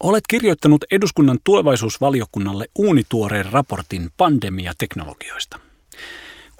Olet 0.00 0.24
kirjoittanut 0.28 0.84
eduskunnan 0.90 1.38
tulevaisuusvaliokunnalle 1.44 2.66
uunituoreen 2.78 3.52
raportin 3.52 4.10
pandemiateknologioista. 4.16 5.58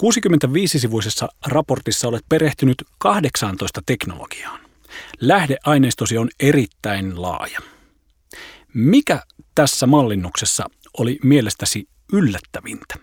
65-sivuisessa 0.03 1.29
raportissa 1.47 2.09
olet 2.09 2.25
perehtynyt 2.29 2.85
18 2.99 3.83
teknologiaan. 3.87 4.68
Lähdeaineistosi 5.21 6.19
on 6.19 6.28
erittäin 6.40 7.23
laaja. 7.23 7.61
Mikä 8.75 9.23
tässä 9.55 9.87
mallinnuksessa 9.87 10.64
oli 10.99 11.19
mielestäsi 11.23 11.88
yllättävintä? 12.12 12.95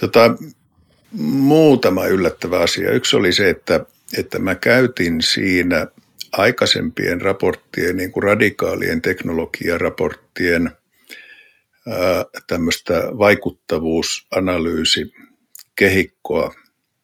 Tota, 0.00 0.36
muutama 1.18 2.06
yllättävä 2.06 2.60
asia. 2.60 2.90
Yksi 2.90 3.16
oli 3.16 3.32
se, 3.32 3.50
että, 3.50 3.86
että 4.18 4.38
mä 4.38 4.54
käytin 4.54 5.22
siinä 5.22 5.86
aikaisempien 6.32 7.20
raporttien, 7.20 7.96
niin 7.96 8.12
kuin 8.12 8.22
radikaalien 8.22 9.02
teknologiaraporttien 9.02 10.70
tämmöistä 12.46 12.94
vaikuttavuusanalyysi 12.94 15.12
kehikkoa 15.76 16.54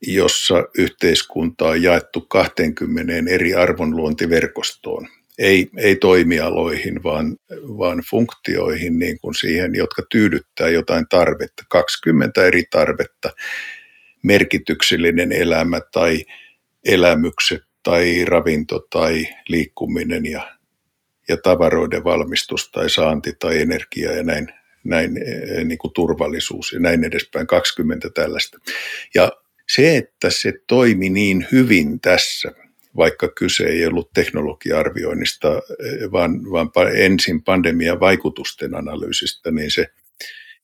jossa 0.06 0.64
yhteiskunta 0.78 1.68
on 1.68 1.82
jaettu 1.82 2.20
20 2.20 3.12
eri 3.30 3.54
arvonluontiverkostoon. 3.54 5.08
Ei, 5.38 5.68
ei 5.76 5.96
toimialoihin, 5.96 7.02
vaan, 7.02 7.36
vaan 7.50 8.02
funktioihin 8.10 8.98
niin 8.98 9.18
kuin 9.20 9.34
siihen, 9.34 9.74
jotka 9.74 10.02
tyydyttää 10.10 10.68
jotain 10.68 11.06
tarvetta. 11.08 11.62
20 11.68 12.46
eri 12.46 12.64
tarvetta, 12.70 13.30
merkityksellinen 14.22 15.32
elämä 15.32 15.80
tai 15.92 16.24
elämykset 16.84 17.62
tai 17.82 18.24
ravinto 18.24 18.86
tai 18.90 19.26
liikkuminen 19.48 20.26
ja, 20.26 20.56
ja 21.28 21.36
tavaroiden 21.36 22.04
valmistus 22.04 22.70
tai 22.70 22.90
saanti 22.90 23.32
tai 23.38 23.60
energia 23.60 24.12
ja 24.12 24.22
näin, 24.22 24.48
näin 24.84 25.16
eh, 25.16 25.64
niin 25.64 25.78
kuin 25.78 25.92
turvallisuus 25.92 26.72
ja 26.72 26.80
näin 26.80 27.04
edespäin, 27.04 27.46
20 27.46 28.10
tällaista. 28.10 28.58
Ja 29.14 29.32
se, 29.68 29.96
että 29.96 30.30
se 30.30 30.52
toimi 30.66 31.08
niin 31.08 31.46
hyvin 31.52 32.00
tässä, 32.00 32.52
vaikka 32.96 33.28
kyse 33.28 33.64
ei 33.64 33.86
ollut 33.86 34.12
teknologia-arvioinnista, 34.14 35.48
vaan, 36.12 36.50
vaan 36.50 36.70
ensin 36.96 37.42
pandemian 37.42 38.00
vaikutusten 38.00 38.74
analyysistä, 38.74 39.50
niin 39.50 39.70
se 39.70 39.86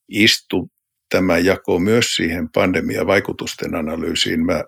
istui 0.09 0.67
tämä 1.11 1.39
jako 1.39 1.79
myös 1.79 2.17
siihen 2.17 2.49
pandemian 2.49 3.07
vaikutusten 3.07 3.75
analyysiin. 3.75 4.47
Mä 4.47 4.65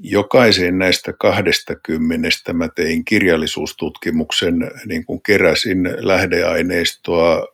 jokaiseen 0.00 0.78
näistä 0.78 1.12
kahdesta 1.12 1.74
kymmenestä 1.74 2.52
mä 2.52 2.68
tein 2.68 3.04
kirjallisuustutkimuksen, 3.04 4.54
niin 4.86 5.04
kuin 5.04 5.22
keräsin 5.22 5.78
lähdeaineistoa, 5.96 7.48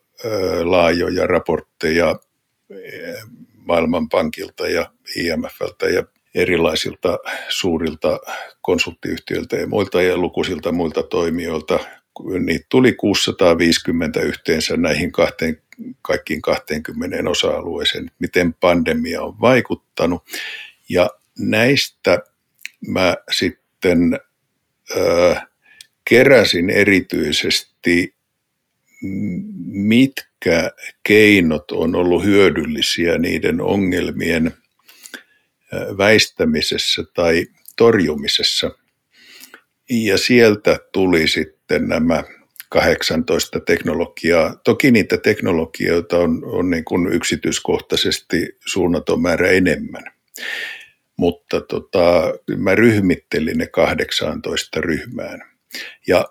laajoja 0.62 1.26
raportteja 1.26 2.16
Maailmanpankilta 3.68 4.68
ja 4.68 4.90
IMFltä 5.16 5.88
ja 5.88 6.04
erilaisilta 6.34 7.18
suurilta 7.48 8.20
konsulttiyhtiöiltä 8.60 9.56
ja 9.56 9.66
muilta 9.66 10.02
ja 10.02 10.16
lukuisilta 10.16 10.72
muilta 10.72 11.02
toimijoilta. 11.02 11.78
Niitä 12.44 12.66
tuli 12.68 12.92
650 12.92 14.20
yhteensä 14.20 14.76
näihin 14.76 15.12
kahteen, 15.12 15.62
kaikkiin 16.02 16.42
20 16.42 17.30
osa-alueeseen, 17.30 18.10
miten 18.18 18.54
pandemia 18.54 19.22
on 19.22 19.40
vaikuttanut. 19.40 20.22
Ja 20.88 21.10
näistä 21.38 22.18
mä 22.88 23.16
sitten 23.30 24.20
äh, 24.96 25.46
keräsin 26.04 26.70
erityisesti, 26.70 28.14
mitkä 29.66 30.70
keinot 31.02 31.70
on 31.70 31.94
ollut 31.94 32.24
hyödyllisiä 32.24 33.18
niiden 33.18 33.60
ongelmien 33.60 34.54
väistämisessä 35.98 37.02
tai 37.14 37.46
torjumisessa. 37.76 38.70
Ja 39.90 40.18
sieltä 40.18 40.78
tuli 40.92 41.28
sitten 41.28 41.88
nämä 41.88 42.24
18 42.68 43.60
teknologiaa. 43.60 44.56
Toki 44.64 44.90
niitä 44.90 45.18
teknologioita 45.18 46.18
on, 46.18 46.44
on 46.44 46.70
niin 46.70 46.84
kuin 46.84 47.12
yksityiskohtaisesti 47.12 48.56
suunnaton 48.66 49.22
määrä 49.22 49.48
enemmän. 49.48 50.04
Mutta 51.16 51.60
tota, 51.60 52.34
mä 52.56 52.74
ryhmittelin 52.74 53.58
ne 53.58 53.66
18 53.66 54.80
ryhmään. 54.80 55.40
Ja, 56.06 56.24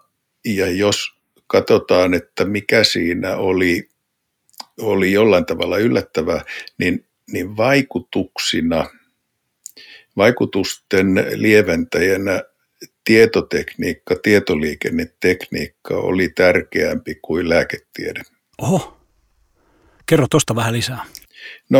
ja 0.45 0.71
jos 0.71 1.16
katsotaan, 1.47 2.13
että 2.13 2.45
mikä 2.45 2.83
siinä 2.83 3.35
oli, 3.35 3.89
oli 4.81 5.11
jollain 5.11 5.45
tavalla 5.45 5.77
yllättävää, 5.77 6.41
niin, 6.77 7.05
niin 7.31 7.57
vaikutuksina, 7.57 8.89
vaikutusten 10.17 11.25
lieventäjänä 11.35 12.43
tietotekniikka, 13.03 14.15
tietoliikennetekniikka 14.23 15.97
oli 15.97 16.29
tärkeämpi 16.29 17.15
kuin 17.21 17.49
lääketiede. 17.49 18.21
Oho, 18.61 18.97
kerro 20.05 20.25
tuosta 20.31 20.55
vähän 20.55 20.73
lisää. 20.73 21.05
No, 21.69 21.79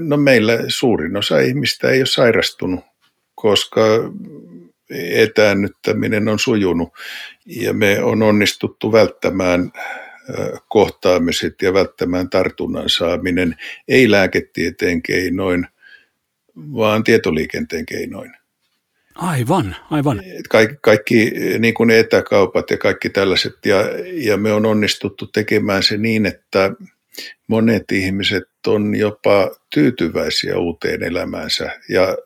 no 0.00 0.16
meillä 0.16 0.58
suurin 0.68 1.16
osa 1.16 1.40
ihmistä 1.40 1.88
ei 1.88 2.00
ole 2.00 2.06
sairastunut, 2.06 2.80
koska 3.34 3.80
etäännyttäminen 4.94 6.28
on 6.28 6.38
sujunut 6.38 6.88
ja 7.46 7.72
me 7.72 8.02
on 8.02 8.22
onnistuttu 8.22 8.92
välttämään 8.92 9.72
kohtaamiset 10.68 11.62
ja 11.62 11.72
välttämään 11.72 12.30
tartunnan 12.30 12.88
saaminen 12.88 13.56
ei 13.88 14.10
lääketieteen 14.10 15.02
keinoin, 15.02 15.66
vaan 16.56 17.04
tietoliikenteen 17.04 17.86
keinoin. 17.86 18.32
Aivan, 19.14 19.76
aivan. 19.90 20.22
Kaikki, 20.50 20.76
kaikki 20.80 21.32
niin 21.58 21.74
kuin 21.74 21.90
etäkaupat 21.90 22.70
ja 22.70 22.78
kaikki 22.78 23.10
tällaiset, 23.10 23.54
ja, 23.66 23.76
ja 24.12 24.36
me 24.36 24.52
on 24.52 24.66
onnistuttu 24.66 25.26
tekemään 25.26 25.82
se 25.82 25.96
niin, 25.96 26.26
että 26.26 26.70
monet 27.46 27.92
ihmiset 27.92 28.44
on 28.66 28.96
jopa 28.96 29.50
tyytyväisiä 29.74 30.58
uuteen 30.58 31.02
elämäänsä, 31.02 31.80
ja, 31.88 32.16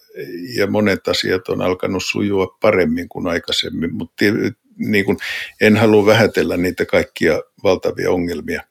ja 0.57 0.66
monet 0.66 1.09
asiat 1.09 1.49
on 1.49 1.62
alkanut 1.62 2.02
sujua 2.07 2.57
paremmin 2.61 3.09
kuin 3.09 3.26
aikaisemmin, 3.26 3.95
mutta 3.95 4.25
niin 4.76 5.04
kuin, 5.04 5.16
en 5.61 5.76
halua 5.76 6.07
vähätellä 6.07 6.57
niitä 6.57 6.87
kaikkia 6.87 7.40
valtavia 7.64 8.11
ongelmia, 8.11 8.62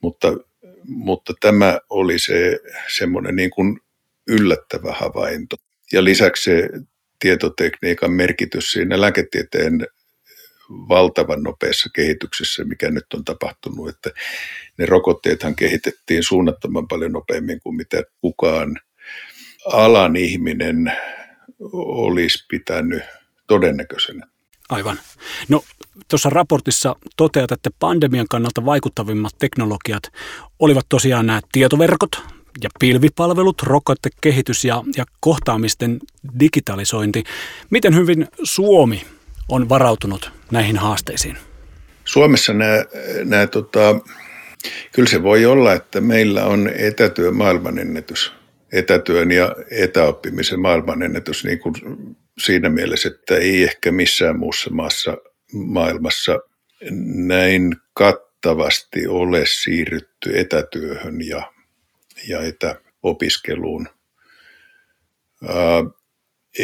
mutta, 0.00 0.36
mutta 0.84 1.32
tämä 1.40 1.80
oli 1.90 2.18
se 2.18 2.58
semmoinen 2.96 3.36
niin 3.36 3.50
kuin 3.50 3.80
yllättävä 4.28 4.92
havainto. 4.92 5.56
Ja 5.92 6.04
lisäksi 6.04 6.44
se 6.44 6.68
tietotekniikan 7.18 8.12
merkitys 8.12 8.72
siinä 8.72 9.00
lääketieteen 9.00 9.86
valtavan 10.70 11.42
nopeassa 11.42 11.90
kehityksessä, 11.94 12.64
mikä 12.64 12.90
nyt 12.90 13.06
on 13.14 13.24
tapahtunut, 13.24 13.88
että 13.88 14.10
ne 14.78 14.86
rokotteethan 14.86 15.56
kehitettiin 15.56 16.22
suunnattoman 16.22 16.88
paljon 16.88 17.12
nopeammin 17.12 17.60
kuin 17.60 17.76
mitä 17.76 18.02
kukaan 18.20 18.80
alan 19.72 20.16
ihminen 20.16 20.92
olisi 21.72 22.44
pitänyt 22.48 23.02
todennäköisenä. 23.46 24.26
Aivan. 24.68 24.98
No 25.48 25.64
tuossa 26.08 26.30
raportissa 26.30 26.96
toteat, 27.16 27.52
että 27.52 27.70
pandemian 27.78 28.26
kannalta 28.30 28.64
vaikuttavimmat 28.64 29.32
teknologiat 29.38 30.02
olivat 30.58 30.86
tosiaan 30.88 31.26
nämä 31.26 31.40
tietoverkot, 31.52 32.22
ja 32.62 32.70
pilvipalvelut, 32.80 33.62
rokotekehitys 33.62 34.64
ja, 34.64 34.84
ja 34.96 35.04
kohtaamisten 35.20 35.98
digitalisointi. 36.40 37.24
Miten 37.70 37.94
hyvin 37.94 38.28
Suomi 38.42 39.02
on 39.48 39.68
varautunut 39.68 40.32
näihin 40.52 40.76
haasteisiin? 40.76 41.36
Suomessa 42.04 42.52
nämä, 42.52 42.84
nämä 43.24 43.46
tota, 43.46 44.00
kyllä 44.92 45.08
se 45.08 45.22
voi 45.22 45.46
olla, 45.46 45.72
että 45.72 46.00
meillä 46.00 46.44
on 46.44 46.70
etätyön 46.74 47.36
maailmanennätys, 47.36 48.32
etätyön 48.72 49.30
ja 49.30 49.56
etäoppimisen 49.70 50.60
maailmanennätys 50.60 51.44
niin 51.44 51.58
kuin 51.58 51.74
siinä 52.38 52.68
mielessä, 52.68 53.08
että 53.08 53.36
ei 53.36 53.62
ehkä 53.62 53.92
missään 53.92 54.38
muussa 54.38 54.70
maassa 54.70 55.16
maailmassa 55.52 56.38
näin 57.26 57.76
kattavasti 57.94 59.06
ole 59.06 59.42
siirrytty 59.46 60.38
etätyöhön 60.38 61.26
ja 61.26 61.52
ja 62.28 62.40
etäopiskeluun. 62.40 63.88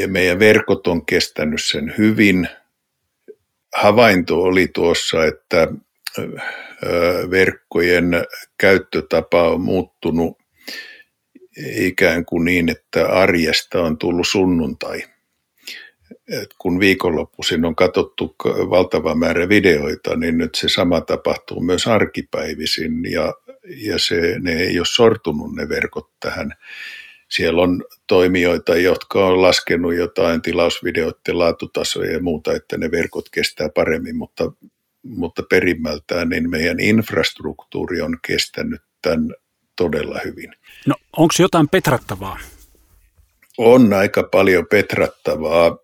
Meidän 0.07 0.39
verkot 0.39 0.87
on 0.87 1.07
kestänyt 1.07 1.65
sen 1.65 1.95
hyvin. 1.99 2.49
Havainto 3.79 4.43
oli 4.43 4.69
tuossa, 4.69 5.25
että 5.25 5.69
verkkojen 7.31 8.05
käyttötapa 8.59 9.49
on 9.51 9.61
muuttunut 9.61 10.39
ikään 11.77 12.25
kuin 12.25 12.45
niin, 12.45 12.69
että 12.69 13.07
arjesta 13.07 13.83
on 13.83 13.99
tullut 13.99 14.29
sunnuntai. 14.29 15.03
Et 16.43 16.49
kun 16.59 16.81
viikonloppuisin 16.81 17.65
on 17.65 17.77
katsottu 17.77 18.35
valtava 18.45 19.15
määrä 19.15 19.49
videoita, 19.49 20.17
niin 20.17 20.39
nyt 20.39 20.55
se 20.55 20.69
sama 20.69 21.01
tapahtuu 21.01 21.61
myös 21.61 21.87
arkipäivisin 21.87 23.13
ja 23.13 23.35
ja 23.77 23.99
se, 23.99 24.39
ne 24.41 24.53
ei 24.53 24.79
ole 24.79 24.87
sortunut 24.87 25.55
ne 25.55 25.69
verkot 25.69 26.11
tähän. 26.21 26.53
Siellä 27.29 27.63
on 27.63 27.85
toimijoita, 28.07 28.77
jotka 28.77 29.27
on 29.27 29.43
laskenut 29.43 29.95
jotain 29.95 30.43
tilausvideoiden 30.43 31.39
laatutasoja 31.39 32.13
ja 32.13 32.23
muuta, 32.23 32.53
että 32.53 32.79
ne 32.79 32.91
verkot 32.91 33.29
kestää 33.31 33.69
paremmin, 33.69 34.17
mutta, 34.17 34.53
mutta 35.03 35.43
perimmältään 35.51 36.29
niin 36.29 36.51
meidän 36.51 36.81
infrastruktuuri 36.81 38.01
on 38.01 38.19
kestänyt 38.27 38.83
tämän 39.03 39.35
todella 39.77 40.21
hyvin. 40.25 40.55
No 40.87 40.95
onko 41.17 41.35
jotain 41.39 41.69
petrattavaa? 41.69 42.39
On 43.59 43.93
aika 43.93 44.23
paljon 44.23 44.67
petrattavaa. 44.71 45.79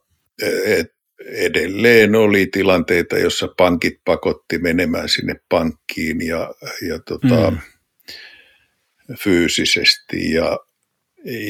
Et 0.65 0.95
edelleen 1.27 2.15
oli 2.15 2.47
tilanteita, 2.47 3.19
jossa 3.19 3.49
pankit 3.57 4.01
pakotti 4.05 4.59
menemään 4.59 5.09
sinne 5.09 5.35
pankkiin 5.49 6.27
ja, 6.27 6.55
ja 6.89 6.99
tota, 6.99 7.51
mm 7.51 7.59
fyysisesti 9.19 10.33
ja, 10.33 10.59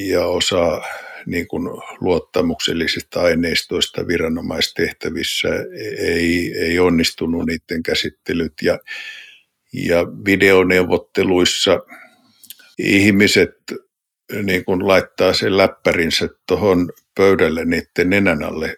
ja 0.09 0.27
osa 0.27 0.83
niin 1.27 1.49
kuin 1.49 1.69
luottamuksellisista 2.01 3.21
aineistoista 3.23 4.07
viranomaistehtävissä 4.07 5.49
ei, 5.99 6.55
ei 6.59 6.79
onnistunut 6.79 7.47
niiden 7.47 7.83
käsittelyt. 7.83 8.53
Ja, 8.63 8.79
ja 9.73 10.07
videoneuvotteluissa 10.25 11.81
ihmiset 12.79 13.55
niin 14.43 14.65
kuin 14.65 14.89
laittaa 14.89 15.33
sen 15.33 15.57
läppärinsä 15.57 16.29
tuohon 16.47 16.93
pöydälle 17.15 17.65
niiden 17.65 18.11
nenän 18.11 18.43
alle 18.43 18.77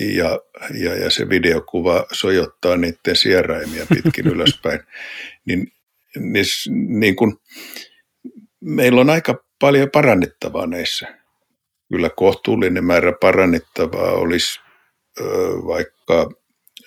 ja, 0.00 0.38
ja, 0.74 0.94
ja 0.94 1.10
se 1.10 1.28
videokuva 1.28 2.06
sojottaa 2.12 2.76
niiden 2.76 3.16
sieraimia 3.16 3.86
pitkin 3.86 4.26
ylöspäin, 4.34 4.80
niin, 5.44 5.72
niin, 6.18 6.44
niin 6.88 7.16
kuin, 7.16 7.36
meillä 8.60 9.00
on 9.00 9.10
aika 9.10 9.47
paljon 9.60 9.90
parannettavaa 9.90 10.66
näissä. 10.66 11.18
Kyllä 11.88 12.10
kohtuullinen 12.16 12.84
määrä 12.84 13.12
parannettavaa 13.20 14.12
olisi 14.12 14.60
vaikka 15.66 16.30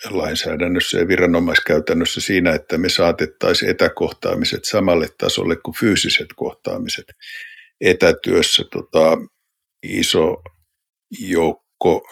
lainsäädännössä 0.09 0.97
ja 0.99 1.07
viranomaiskäytännössä 1.07 2.21
siinä, 2.21 2.53
että 2.53 2.77
me 2.77 2.89
saatettaisiin 2.89 3.71
etäkohtaamiset 3.71 4.65
samalle 4.65 5.07
tasolle 5.17 5.55
kuin 5.55 5.75
fyysiset 5.75 6.27
kohtaamiset. 6.35 7.05
Etätyössä 7.81 8.63
tota, 8.71 9.17
iso 9.83 10.41
joukko 11.19 12.07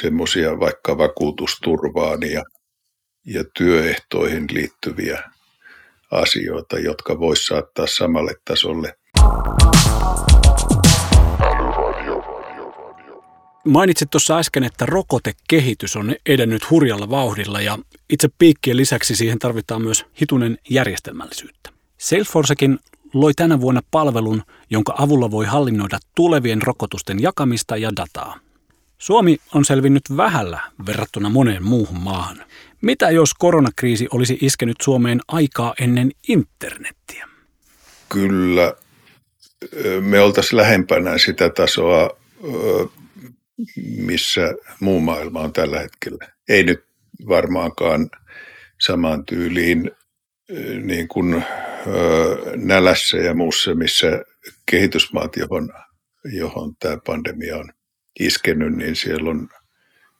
semmoisia 0.00 0.60
vaikka 0.60 0.98
vakuutusturvaan 0.98 2.30
ja, 2.30 2.42
ja 3.26 3.44
työehtoihin 3.56 4.46
liittyviä 4.50 5.22
asioita, 6.10 6.78
jotka 6.78 7.18
voisi 7.18 7.46
saattaa 7.46 7.86
samalle 7.86 8.34
tasolle. 8.44 8.94
Mainitsit 13.66 14.10
tuossa 14.10 14.38
äsken, 14.38 14.64
että 14.64 14.86
rokotekehitys 14.86 15.96
on 15.96 16.14
edennyt 16.26 16.70
hurjalla 16.70 17.10
vauhdilla 17.10 17.60
ja 17.60 17.78
itse 18.10 18.28
piikkien 18.38 18.76
lisäksi 18.76 19.16
siihen 19.16 19.38
tarvitaan 19.38 19.82
myös 19.82 20.04
hitunen 20.20 20.58
järjestelmällisyyttä. 20.70 21.70
Salesforcekin 21.98 22.78
loi 23.14 23.34
tänä 23.34 23.60
vuonna 23.60 23.80
palvelun, 23.90 24.42
jonka 24.70 24.94
avulla 24.98 25.30
voi 25.30 25.46
hallinnoida 25.46 25.98
tulevien 26.14 26.62
rokotusten 26.62 27.22
jakamista 27.22 27.76
ja 27.76 27.96
dataa. 27.96 28.38
Suomi 28.98 29.38
on 29.54 29.64
selvinnyt 29.64 30.02
vähällä 30.16 30.60
verrattuna 30.86 31.28
moneen 31.28 31.62
muuhun 31.62 32.00
maahan. 32.00 32.44
Mitä 32.80 33.10
jos 33.10 33.34
koronakriisi 33.34 34.08
olisi 34.12 34.38
iskenyt 34.40 34.76
Suomeen 34.82 35.20
aikaa 35.28 35.74
ennen 35.80 36.10
internettiä? 36.28 37.28
Kyllä, 38.08 38.74
me 40.00 40.20
oltaisiin 40.20 40.56
lähempänä 40.56 41.18
sitä 41.18 41.50
tasoa, 41.50 42.10
missä 43.96 44.54
muu 44.80 45.00
maailma 45.00 45.40
on 45.40 45.52
tällä 45.52 45.80
hetkellä. 45.80 46.28
Ei 46.48 46.62
nyt 46.64 46.84
varmaankaan 47.28 48.10
samaan 48.80 49.24
tyyliin 49.26 49.90
niin 50.82 51.08
kuin 51.08 51.44
nälässä 52.56 53.16
ja 53.16 53.34
muussa, 53.34 53.74
missä 53.74 54.22
kehitysmaat, 54.70 55.36
johon, 55.36 55.72
johon 56.24 56.76
tämä 56.80 56.98
pandemia 57.06 57.56
on 57.56 57.72
iskenyt, 58.20 58.76
niin 58.76 58.96
siellä 58.96 59.30
on 59.30 59.48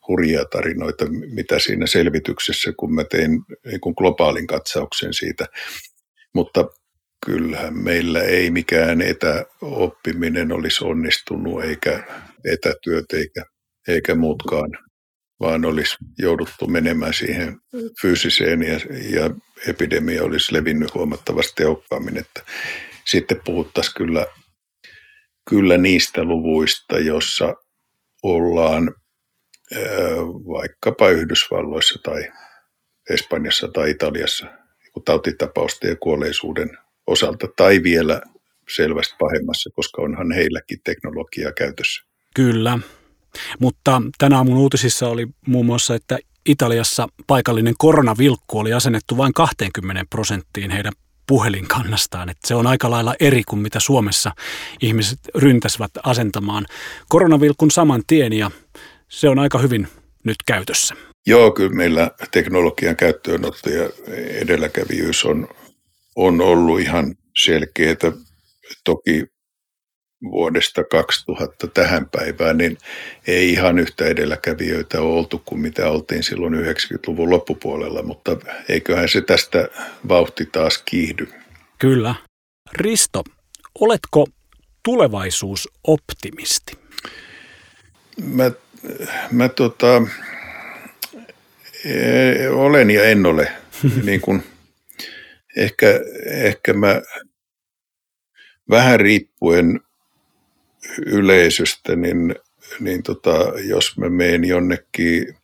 hurjia 0.08 0.44
tarinoita, 0.44 1.04
mitä 1.34 1.58
siinä 1.58 1.86
selvityksessä, 1.86 2.72
kun 2.76 2.94
mä 2.94 3.04
tein 3.04 3.30
niin 3.66 3.80
kuin 3.80 3.94
globaalin 3.98 4.46
katsauksen 4.46 5.14
siitä. 5.14 5.46
Mutta 6.34 6.68
kyllähän 7.26 7.78
meillä 7.78 8.22
ei 8.22 8.50
mikään 8.50 9.02
etäoppiminen 9.02 10.52
olisi 10.52 10.84
onnistunut, 10.84 11.64
eikä 11.64 12.04
etätyöt 12.52 13.12
eikä, 13.12 13.44
eikä 13.88 14.14
muutkaan, 14.14 14.70
vaan 15.40 15.64
olisi 15.64 15.96
jouduttu 16.18 16.66
menemään 16.66 17.14
siihen 17.14 17.56
fyysiseen 18.02 18.62
ja, 18.62 18.80
ja 19.10 19.30
epidemia 19.68 20.24
olisi 20.24 20.52
levinnyt 20.54 20.94
huomattavasti 20.94 21.52
tehokkaammin. 21.56 22.16
Että 22.16 22.42
sitten 23.04 23.40
puhuttaisiin 23.44 23.94
kyllä, 23.96 24.26
kyllä 25.50 25.78
niistä 25.78 26.24
luvuista, 26.24 26.98
jossa 26.98 27.54
ollaan 28.22 28.94
vaikkapa 30.48 31.10
Yhdysvalloissa 31.10 31.98
tai 32.02 32.28
Espanjassa 33.10 33.68
tai 33.68 33.90
Italiassa 33.90 34.46
tautitapausten 35.04 35.90
ja 35.90 35.96
kuolleisuuden 35.96 36.78
osalta 37.06 37.48
tai 37.56 37.82
vielä 37.82 38.22
selvästi 38.74 39.14
pahemmassa, 39.18 39.70
koska 39.74 40.02
onhan 40.02 40.32
heilläkin 40.32 40.78
teknologiaa 40.84 41.52
käytössä. 41.52 42.15
Kyllä, 42.36 42.78
mutta 43.58 44.02
tänä 44.18 44.36
aamun 44.36 44.56
uutisissa 44.56 45.08
oli 45.08 45.26
muun 45.46 45.66
muassa, 45.66 45.94
että 45.94 46.18
Italiassa 46.46 47.08
paikallinen 47.26 47.74
koronavilkku 47.78 48.58
oli 48.58 48.72
asennettu 48.72 49.16
vain 49.16 49.32
20 49.32 50.04
prosenttiin 50.10 50.70
heidän 50.70 50.92
puhelinkannastaan. 51.28 52.28
Että 52.28 52.48
se 52.48 52.54
on 52.54 52.66
aika 52.66 52.90
lailla 52.90 53.14
eri 53.20 53.42
kuin 53.44 53.60
mitä 53.60 53.80
Suomessa 53.80 54.32
ihmiset 54.82 55.18
ryntäsivät 55.34 55.90
asentamaan 56.02 56.66
koronavilkun 57.08 57.70
saman 57.70 58.02
tien 58.06 58.32
ja 58.32 58.50
se 59.08 59.28
on 59.28 59.38
aika 59.38 59.58
hyvin 59.58 59.88
nyt 60.24 60.36
käytössä. 60.46 60.94
Joo, 61.26 61.50
kyllä 61.50 61.74
meillä 61.74 62.10
teknologian 62.30 62.96
käyttöönotto 62.96 63.70
ja 63.70 63.90
edelläkävijyys 64.40 65.24
on, 65.24 65.48
on 66.16 66.40
ollut 66.40 66.80
ihan 66.80 67.14
selkeää. 67.44 68.12
Toki 68.84 69.35
vuodesta 70.30 70.84
2000 70.84 71.66
tähän 71.66 72.08
päivään, 72.08 72.58
niin 72.58 72.78
ei 73.26 73.52
ihan 73.52 73.78
yhtä 73.78 74.06
edelläkävijöitä 74.06 75.00
ole 75.00 75.18
oltu 75.18 75.42
kuin 75.44 75.60
mitä 75.60 75.90
oltiin 75.90 76.22
silloin 76.22 76.54
90-luvun 76.54 77.30
loppupuolella, 77.30 78.02
mutta 78.02 78.36
eiköhän 78.68 79.08
se 79.08 79.20
tästä 79.20 79.68
vauhti 80.08 80.46
taas 80.46 80.78
kiihdy. 80.78 81.28
Kyllä. 81.78 82.14
Risto, 82.72 83.24
oletko 83.80 84.26
tulevaisuusoptimisti? 84.84 86.72
Mä, 88.24 88.50
mä 89.30 89.48
tota, 89.48 90.02
e, 91.84 92.48
olen 92.48 92.90
ja 92.90 93.04
en 93.04 93.26
ole. 93.26 93.52
niin 94.06 94.20
kun, 94.20 94.42
ehkä, 95.56 95.86
ehkä 96.26 96.72
mä 96.72 97.02
vähän 98.70 99.00
riippuen 99.00 99.80
yleisöstä, 101.06 101.96
niin, 101.96 102.34
niin 102.80 103.02
tota, 103.02 103.52
jos 103.64 103.98
mä 103.98 104.08
menen 104.08 104.44
jonnekin 104.44 105.36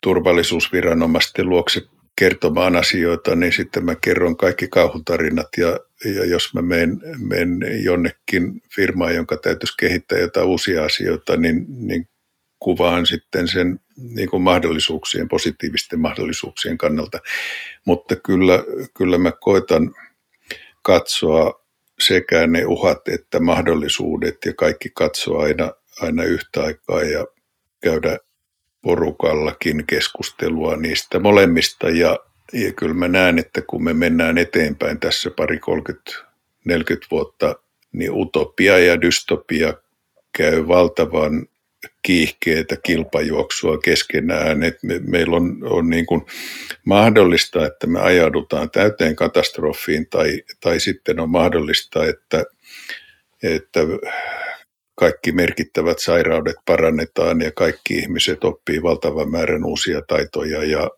turvallisuusviranomaisten 0.00 1.48
luokse 1.48 1.82
kertomaan 2.18 2.76
asioita, 2.76 3.36
niin 3.36 3.52
sitten 3.52 3.84
mä 3.84 3.94
kerron 3.94 4.36
kaikki 4.36 4.68
kauhutarinat 4.68 5.48
ja, 5.56 5.78
ja 6.04 6.24
jos 6.24 6.54
mä 6.54 6.62
menen, 6.62 7.00
menen 7.18 7.84
jonnekin 7.84 8.62
firmaan, 8.74 9.14
jonka 9.14 9.36
täytyisi 9.36 9.74
kehittää 9.78 10.18
jotain 10.18 10.46
uusia 10.46 10.84
asioita, 10.84 11.36
niin, 11.36 11.66
niin 11.68 12.08
kuvaan 12.58 13.06
sitten 13.06 13.48
sen 13.48 13.80
niin 13.96 14.30
kuin 14.30 14.42
mahdollisuuksien, 14.42 15.28
positiivisten 15.28 16.00
mahdollisuuksien 16.00 16.78
kannalta. 16.78 17.18
Mutta 17.86 18.16
kyllä, 18.16 18.64
kyllä 18.96 19.18
mä 19.18 19.32
koitan 19.40 19.94
katsoa 20.82 21.63
sekä 22.00 22.46
ne 22.46 22.64
uhat 22.66 23.08
että 23.08 23.40
mahdollisuudet 23.40 24.36
ja 24.46 24.54
kaikki 24.54 24.90
katsoa 24.94 25.42
aina, 25.42 25.72
aina 26.00 26.24
yhtä 26.24 26.62
aikaa 26.62 27.02
ja 27.02 27.26
käydä 27.82 28.18
porukallakin 28.82 29.86
keskustelua 29.86 30.76
niistä 30.76 31.18
molemmista. 31.18 31.90
Ja, 31.90 32.18
ja 32.52 32.72
kyllä 32.72 32.94
mä 32.94 33.08
näen, 33.08 33.38
että 33.38 33.62
kun 33.66 33.84
me 33.84 33.94
mennään 33.94 34.38
eteenpäin 34.38 35.00
tässä 35.00 35.30
pari 35.30 35.58
30, 35.58 36.10
40 36.64 37.06
vuotta, 37.10 37.54
niin 37.92 38.10
utopia 38.12 38.78
ja 38.78 39.00
dystopia 39.00 39.74
käy 40.36 40.68
valtavan 40.68 41.46
kiihkeitä 42.02 42.76
kilpajuoksua 42.82 43.78
keskenään. 43.78 44.62
Et 44.62 44.82
me, 44.82 45.00
meillä 45.06 45.36
on, 45.36 45.58
on 45.62 45.90
niin 45.90 46.06
kuin 46.06 46.22
mahdollista, 46.84 47.66
että 47.66 47.86
me 47.86 48.00
ajaudutaan 48.00 48.70
täyteen 48.70 49.16
katastrofiin 49.16 50.06
tai, 50.10 50.42
tai 50.60 50.80
sitten 50.80 51.20
on 51.20 51.30
mahdollista, 51.30 52.06
että, 52.06 52.44
että 53.42 53.80
kaikki 54.94 55.32
merkittävät 55.32 55.98
sairaudet 55.98 56.56
parannetaan 56.66 57.40
ja 57.40 57.52
kaikki 57.52 57.94
ihmiset 57.94 58.44
oppii 58.44 58.82
valtavan 58.82 59.30
määrän 59.30 59.64
uusia 59.64 60.02
taitoja 60.02 60.64
ja, 60.64 60.90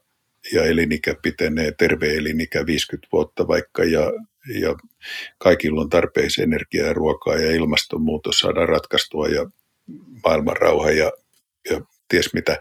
ja 0.53 0.65
elinikä 0.65 1.15
pitenee, 1.23 1.73
terve 1.79 2.15
elinikä 2.15 2.67
50 2.67 3.09
vuotta 3.13 3.49
vaikka 3.49 3.85
ja, 3.85 4.13
ja 4.61 4.75
kaikilla 5.39 5.81
on 5.81 5.89
tarpeeksi 5.89 6.43
energiaa 6.43 6.87
ja 6.87 6.93
ruokaa 6.93 7.37
ja 7.37 7.53
ilmastonmuutos 7.53 8.39
saadaan 8.39 8.69
ratkaistua 8.69 9.29
ja 9.29 9.51
maailman 10.25 10.57
rauha 10.57 10.91
ja, 10.91 11.13
ja 11.71 11.81
ties 12.09 12.35
mitä, 12.35 12.59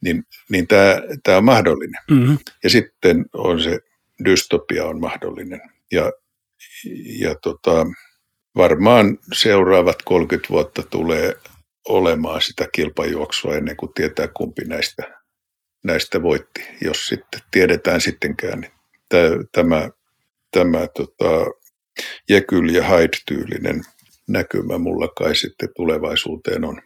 niin, 0.00 0.24
niin 0.50 0.66
tämä, 0.66 0.96
tämä 1.22 1.38
on 1.38 1.44
mahdollinen. 1.44 2.02
Mm-hmm. 2.10 2.38
Ja 2.64 2.70
sitten 2.70 3.24
on 3.32 3.62
se 3.62 3.78
dystopia 4.24 4.84
on 4.84 5.00
mahdollinen. 5.00 5.60
Ja, 5.92 6.12
ja 7.18 7.34
tota, 7.34 7.86
varmaan 8.56 9.18
seuraavat 9.32 10.02
30 10.04 10.48
vuotta 10.48 10.82
tulee 10.82 11.34
olemaan 11.88 12.42
sitä 12.42 12.68
kilpajuoksua 12.72 13.54
ennen 13.54 13.76
kuin 13.76 13.92
tietää 13.94 14.28
kumpi 14.28 14.62
näistä, 14.64 15.20
näistä 15.84 16.22
voitti. 16.22 16.66
Jos 16.80 17.06
sitten 17.06 17.40
tiedetään 17.50 18.00
sittenkään, 18.00 18.60
niin 18.60 18.72
tämä, 19.52 19.90
tämä 20.50 20.86
tota, 20.86 21.46
Jekyll 22.28 22.68
ja 22.68 22.82
Hyde-tyylinen 22.82 23.82
näkymä 24.28 24.78
mulla 24.78 25.08
kai 25.08 25.34
sitten 25.34 25.68
tulevaisuuteen 25.76 26.64
on. 26.64 26.80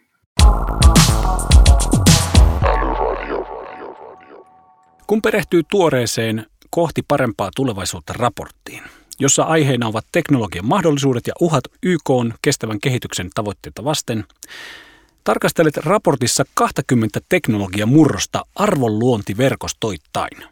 Kun 5.07 5.21
perehtyy 5.21 5.63
tuoreeseen 5.71 6.45
kohti 6.69 7.01
parempaa 7.07 7.49
tulevaisuutta 7.55 8.13
raporttiin, 8.13 8.83
jossa 9.19 9.43
aiheena 9.43 9.87
ovat 9.87 10.05
teknologian 10.11 10.65
mahdollisuudet 10.65 11.27
ja 11.27 11.33
uhat 11.41 11.63
YK 11.83 12.09
on 12.09 12.33
kestävän 12.41 12.79
kehityksen 12.79 13.29
tavoitteita 13.35 13.83
vasten, 13.83 14.23
tarkastelet 15.23 15.77
raportissa 15.77 16.43
20 16.53 17.19
teknologiamurrosta 17.29 18.45
arvonluontiverkostoittain. 18.55 20.43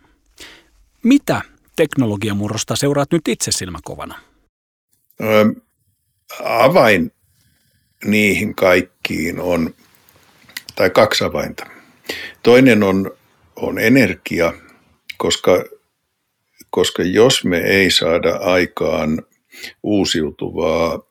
Mitä 1.04 1.42
teknologiamurrosta 1.76 2.76
seuraat 2.76 3.12
nyt 3.12 3.28
itse 3.28 3.52
silmäkovana? 3.52 4.20
Avain 6.44 7.12
niihin 8.06 8.56
kaikkiin 8.56 9.40
on, 9.40 9.76
tai 10.76 10.90
kaksi 10.90 11.24
avainta. 11.24 11.66
Toinen 12.44 12.84
on, 12.84 13.12
on 13.56 13.80
energia, 13.80 14.54
koska, 15.18 15.64
koska 16.70 17.04
jos 17.04 17.46
me 17.46 17.58
ei 17.58 17.92
saada 17.92 18.36
aikaan 18.36 19.24
uusiutuvaa 19.84 21.08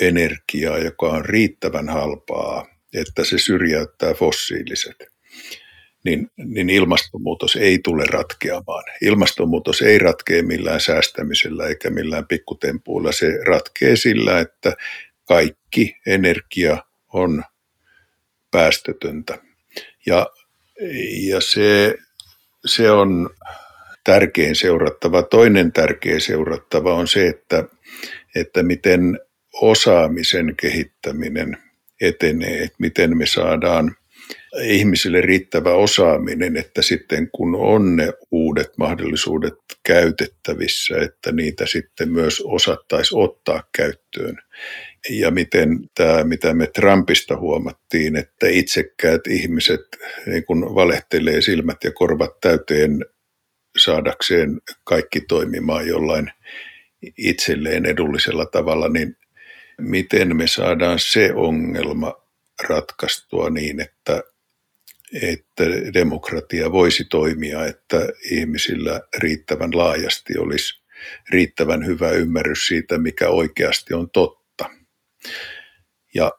energiaa, 0.00 0.78
joka 0.78 1.06
on 1.06 1.24
riittävän 1.24 1.88
halpaa, 1.88 2.66
että 2.94 3.24
se 3.24 3.38
syrjäyttää 3.38 4.14
fossiiliset, 4.14 5.11
niin, 6.04 6.30
niin 6.36 6.70
ilmastonmuutos 6.70 7.56
ei 7.56 7.78
tule 7.84 8.04
ratkeamaan. 8.04 8.84
Ilmastonmuutos 9.02 9.82
ei 9.82 9.98
ratkea 9.98 10.42
millään 10.42 10.80
säästämisellä 10.80 11.66
eikä 11.66 11.90
millään 11.90 12.26
pikkutempuilla. 12.26 13.12
Se 13.12 13.38
ratkee 13.46 13.96
sillä, 13.96 14.40
että 14.40 14.76
kaikki 15.24 15.96
energia 16.06 16.84
on 17.12 17.44
päästötöntä. 18.50 19.38
Ja, 20.06 20.26
ja 21.28 21.40
se, 21.40 21.94
se 22.66 22.90
on 22.90 23.30
tärkein 24.04 24.54
seurattava. 24.54 25.22
Toinen 25.22 25.72
tärkeä 25.72 26.20
seurattava 26.20 26.94
on 26.94 27.08
se, 27.08 27.26
että, 27.26 27.64
että 28.34 28.62
miten 28.62 29.20
osaamisen 29.52 30.56
kehittäminen 30.56 31.56
etenee, 32.00 32.62
että 32.62 32.76
miten 32.78 33.16
me 33.16 33.26
saadaan 33.26 33.96
ihmisille 34.60 35.20
riittävä 35.20 35.74
osaaminen, 35.74 36.56
että 36.56 36.82
sitten 36.82 37.30
kun 37.30 37.54
on 37.54 37.96
ne 37.96 38.12
uudet 38.30 38.78
mahdollisuudet 38.78 39.54
käytettävissä, 39.82 40.94
että 40.98 41.32
niitä 41.32 41.66
sitten 41.66 42.12
myös 42.12 42.42
osattaisi 42.44 43.14
ottaa 43.16 43.62
käyttöön. 43.76 44.38
Ja 45.10 45.30
miten 45.30 45.68
tämä, 45.94 46.24
mitä 46.24 46.54
me 46.54 46.66
Trumpista 46.66 47.36
huomattiin, 47.36 48.16
että 48.16 48.48
itsekkäät 48.48 49.26
ihmiset 49.26 49.80
niin 50.26 50.44
kun 50.44 50.74
valehtelee 50.74 51.40
silmät 51.40 51.84
ja 51.84 51.92
korvat 51.92 52.40
täyteen 52.40 53.04
saadakseen 53.78 54.60
kaikki 54.84 55.20
toimimaan 55.20 55.86
jollain 55.86 56.32
itselleen 57.18 57.86
edullisella 57.86 58.46
tavalla, 58.46 58.88
niin 58.88 59.16
miten 59.80 60.36
me 60.36 60.46
saadaan 60.46 60.98
se 60.98 61.32
ongelma 61.34 62.14
ratkaistua 62.68 63.50
niin, 63.50 63.80
että, 63.80 64.22
että 65.22 65.64
demokratia 65.94 66.72
voisi 66.72 67.04
toimia, 67.04 67.66
että 67.66 68.08
ihmisillä 68.30 69.00
riittävän 69.18 69.70
laajasti 69.74 70.38
olisi 70.38 70.82
riittävän 71.30 71.86
hyvä 71.86 72.10
ymmärrys 72.10 72.66
siitä, 72.66 72.98
mikä 72.98 73.28
oikeasti 73.28 73.94
on 73.94 74.10
totta. 74.10 74.70
Ja 76.14 76.32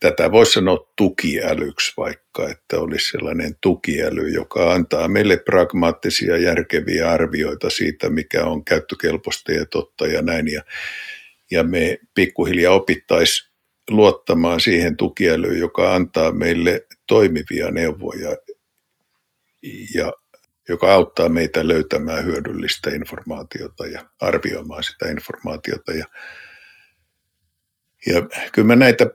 tätä 0.00 0.32
voisi 0.32 0.52
sanoa 0.52 0.92
tukiälyksi 0.96 1.92
vaikka, 1.96 2.48
että 2.48 2.80
olisi 2.80 3.10
sellainen 3.10 3.56
tukiäly, 3.60 4.28
joka 4.28 4.72
antaa 4.72 5.08
meille 5.08 5.36
pragmaattisia, 5.36 6.36
järkeviä 6.36 7.10
arvioita 7.10 7.70
siitä, 7.70 8.10
mikä 8.10 8.44
on 8.44 8.64
käyttökelpoista 8.64 9.52
ja 9.52 9.66
totta 9.66 10.06
ja 10.06 10.22
näin. 10.22 10.52
Ja, 10.52 10.62
ja 11.50 11.64
me 11.64 11.98
pikkuhiljaa 12.14 12.74
opittaisiin 12.74 13.55
luottamaan 13.90 14.60
siihen 14.60 14.96
tukiälyyn, 14.96 15.58
joka 15.58 15.94
antaa 15.94 16.32
meille 16.32 16.86
toimivia 17.06 17.70
neuvoja 17.70 18.36
ja 19.94 20.12
joka 20.68 20.94
auttaa 20.94 21.28
meitä 21.28 21.68
löytämään 21.68 22.24
hyödyllistä 22.24 22.90
informaatiota 22.90 23.86
ja 23.86 24.10
arvioimaan 24.20 24.82
sitä 24.82 25.10
informaatiota. 25.10 25.92
Ja, 25.92 26.04
ja 28.06 28.28
kyllä 28.52 28.66
mä 28.66 28.76
näitä 28.76 29.06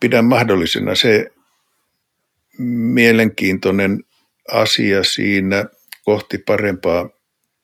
pidän 0.00 0.24
mahdollisena. 0.24 0.94
Se 0.94 1.30
mielenkiintoinen 2.58 4.04
asia 4.52 5.04
siinä 5.04 5.64
kohti 6.04 6.38
parempaa 6.38 7.08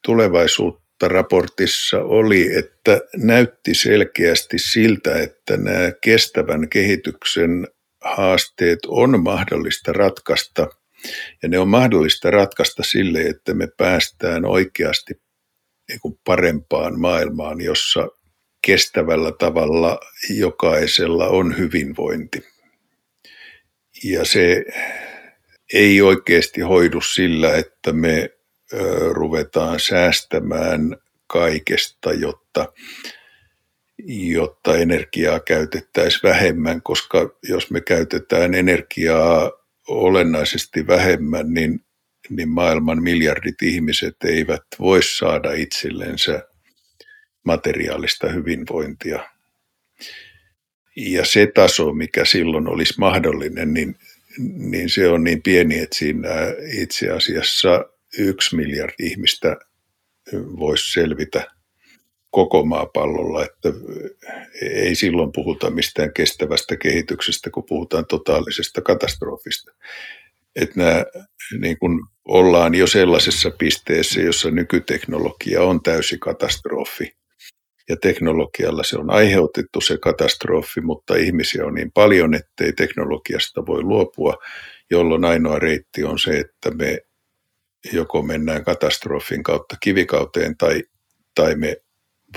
tulevaisuutta 0.05 0.86
raportissa 1.03 2.03
oli, 2.03 2.57
että 2.57 3.01
näytti 3.17 3.75
selkeästi 3.75 4.59
siltä, 4.59 5.23
että 5.23 5.57
nämä 5.57 5.93
kestävän 6.01 6.69
kehityksen 6.69 7.69
haasteet 8.05 8.79
on 8.87 9.23
mahdollista 9.23 9.93
ratkaista 9.93 10.69
ja 11.43 11.49
ne 11.49 11.59
on 11.59 11.69
mahdollista 11.69 12.31
ratkaista 12.31 12.83
sille, 12.83 13.23
että 13.23 13.55
me 13.55 13.69
päästään 13.77 14.45
oikeasti 14.45 15.15
niin 15.89 16.19
parempaan 16.25 17.01
maailmaan, 17.01 17.61
jossa 17.61 18.09
kestävällä 18.67 19.33
tavalla 19.33 20.01
jokaisella 20.31 21.29
on 21.29 21.59
hyvinvointi. 21.59 22.45
Ja 24.05 24.25
se 24.25 24.65
ei 25.73 26.03
oikeasti 26.03 26.61
hoidu 26.61 27.01
sillä, 27.01 27.57
että 27.57 27.93
me 27.93 28.31
ruvetaan 29.11 29.81
säästämään 29.81 30.97
kaikesta, 31.27 32.13
jotta, 32.13 32.73
jotta 34.09 34.77
energiaa 34.77 35.41
käytettäisiin 35.41 36.23
vähemmän, 36.23 36.83
koska 36.83 37.39
jos 37.49 37.71
me 37.71 37.81
käytetään 37.81 38.55
energiaa 38.55 39.53
olennaisesti 39.89 40.87
vähemmän, 40.87 41.55
niin, 41.55 41.85
niin 42.31 42.49
maailman 42.49 43.03
miljardit 43.03 43.63
ihmiset 43.63 44.17
eivät 44.25 44.63
voi 44.79 45.03
saada 45.03 45.53
itsellensä 45.53 46.43
materiaalista 47.45 48.29
hyvinvointia. 48.29 49.31
Ja 50.97 51.25
se 51.25 51.47
taso, 51.55 51.93
mikä 51.93 52.25
silloin 52.25 52.69
olisi 52.69 52.95
mahdollinen, 52.99 53.75
niin, 53.75 53.97
niin 54.57 54.91
se 54.91 55.09
on 55.09 55.25
niin 55.25 55.43
pieni, 55.43 55.79
että 55.79 55.97
siinä 55.99 56.31
itse 56.73 57.11
asiassa 57.11 57.85
yksi 58.19 58.57
miljardi 58.57 59.07
ihmistä 59.07 59.57
voisi 60.35 60.93
selvitä 60.93 61.47
koko 62.31 62.65
maapallolla, 62.65 63.45
että 63.45 63.69
ei 64.63 64.95
silloin 64.95 65.33
puhuta 65.33 65.71
mistään 65.71 66.13
kestävästä 66.13 66.77
kehityksestä, 66.77 67.51
kun 67.51 67.65
puhutaan 67.69 68.07
totaalisesta 68.07 68.81
katastrofista. 68.81 69.73
Että 70.57 70.75
nämä, 70.81 71.05
niin 71.61 71.79
kun 71.79 72.07
ollaan 72.25 72.75
jo 72.75 72.87
sellaisessa 72.87 73.51
pisteessä, 73.51 74.21
jossa 74.21 74.51
nykyteknologia 74.51 75.63
on 75.63 75.83
täysi 75.83 76.19
katastrofi. 76.19 77.17
Ja 77.89 77.97
teknologialla 77.97 78.83
se 78.83 78.99
on 78.99 79.11
aiheutettu 79.11 79.81
se 79.81 79.99
katastrofi, 79.99 80.81
mutta 80.81 81.17
ihmisiä 81.17 81.67
on 81.67 81.75
niin 81.75 81.93
paljon, 81.93 82.35
ettei 82.35 82.73
teknologiasta 82.73 83.67
voi 83.67 83.83
luopua, 83.83 84.35
jolloin 84.91 85.25
ainoa 85.25 85.59
reitti 85.59 86.05
on 86.05 86.19
se, 86.19 86.31
että 86.39 86.71
me 86.71 86.99
joko 87.93 88.23
mennään 88.23 88.65
katastrofin 88.65 89.43
kautta 89.43 89.77
kivikauteen 89.81 90.57
tai, 90.57 90.83
tai 91.35 91.55
me 91.55 91.77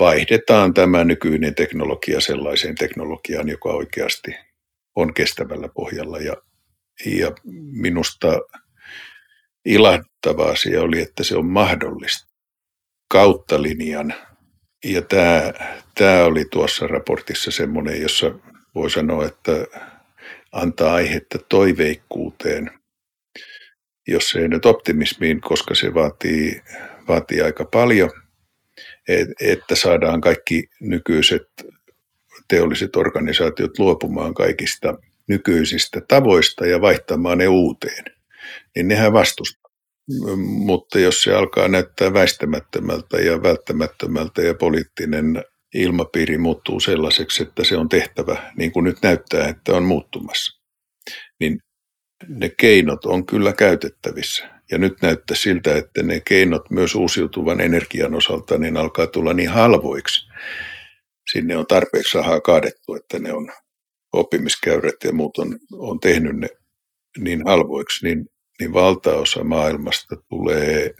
vaihdetaan 0.00 0.74
tämä 0.74 1.04
nykyinen 1.04 1.54
teknologia 1.54 2.20
sellaiseen 2.20 2.74
teknologiaan, 2.74 3.48
joka 3.48 3.68
oikeasti 3.68 4.34
on 4.96 5.14
kestävällä 5.14 5.68
pohjalla. 5.68 6.18
Ja, 6.18 6.34
ja 7.06 7.32
minusta 7.72 8.40
ilahtava 9.64 10.44
asia 10.50 10.82
oli, 10.82 11.00
että 11.00 11.24
se 11.24 11.36
on 11.36 11.46
mahdollista 11.46 12.30
kautta 13.08 13.62
linjan. 13.62 14.14
Ja 14.84 15.02
tämä, 15.02 15.52
tämä 15.94 16.24
oli 16.24 16.44
tuossa 16.44 16.86
raportissa 16.86 17.50
semmoinen, 17.50 18.02
jossa 18.02 18.34
voi 18.74 18.90
sanoa, 18.90 19.26
että 19.26 19.52
antaa 20.52 20.94
aihetta 20.94 21.38
toiveikkuuteen 21.48 22.79
jos 24.08 24.34
ei 24.34 24.48
nyt 24.48 24.66
optimismiin, 24.66 25.40
koska 25.40 25.74
se 25.74 25.94
vaatii, 25.94 26.62
vaatii 27.08 27.40
aika 27.40 27.64
paljon, 27.64 28.10
että 29.40 29.74
saadaan 29.74 30.20
kaikki 30.20 30.68
nykyiset 30.80 31.48
teolliset 32.48 32.96
organisaatiot 32.96 33.78
luopumaan 33.78 34.34
kaikista 34.34 34.98
nykyisistä 35.28 36.00
tavoista 36.08 36.66
ja 36.66 36.80
vaihtamaan 36.80 37.38
ne 37.38 37.48
uuteen, 37.48 38.04
niin 38.76 38.88
nehän 38.88 39.12
vastustaa. 39.12 39.70
Mutta 40.36 40.98
jos 40.98 41.22
se 41.22 41.34
alkaa 41.34 41.68
näyttää 41.68 42.12
väistämättömältä 42.12 43.16
ja 43.16 43.42
välttämättömältä 43.42 44.42
ja 44.42 44.54
poliittinen 44.54 45.44
ilmapiiri 45.74 46.38
muuttuu 46.38 46.80
sellaiseksi, 46.80 47.42
että 47.42 47.64
se 47.64 47.76
on 47.76 47.88
tehtävä, 47.88 48.52
niin 48.56 48.72
kuin 48.72 48.84
nyt 48.84 48.96
näyttää, 49.02 49.48
että 49.48 49.72
on 49.72 49.84
muuttumassa, 49.84 50.60
niin 51.40 51.58
ne 52.28 52.48
keinot 52.48 53.04
on 53.04 53.26
kyllä 53.26 53.52
käytettävissä. 53.52 54.48
Ja 54.70 54.78
nyt 54.78 55.02
näyttää 55.02 55.36
siltä, 55.36 55.76
että 55.76 56.02
ne 56.02 56.20
keinot 56.20 56.70
myös 56.70 56.94
uusiutuvan 56.94 57.60
energian 57.60 58.14
osalta 58.14 58.58
niin 58.58 58.76
alkaa 58.76 59.06
tulla 59.06 59.32
niin 59.32 59.50
halvoiksi. 59.50 60.28
Sinne 61.32 61.56
on 61.56 61.66
tarpeeksi 61.66 62.18
rahaa 62.18 62.40
kaadettu, 62.40 62.94
että 62.94 63.18
ne 63.18 63.32
on 63.32 63.48
oppimiskäyrät 64.12 64.94
ja 65.04 65.12
muut 65.12 65.38
on, 65.38 65.58
on 65.72 66.00
tehnyt 66.00 66.36
ne 66.36 66.48
niin 67.18 67.46
halvoiksi, 67.46 68.06
niin, 68.06 68.26
niin 68.60 68.72
valtaosa 68.72 69.44
maailmasta 69.44 70.16
tulee, 70.28 70.94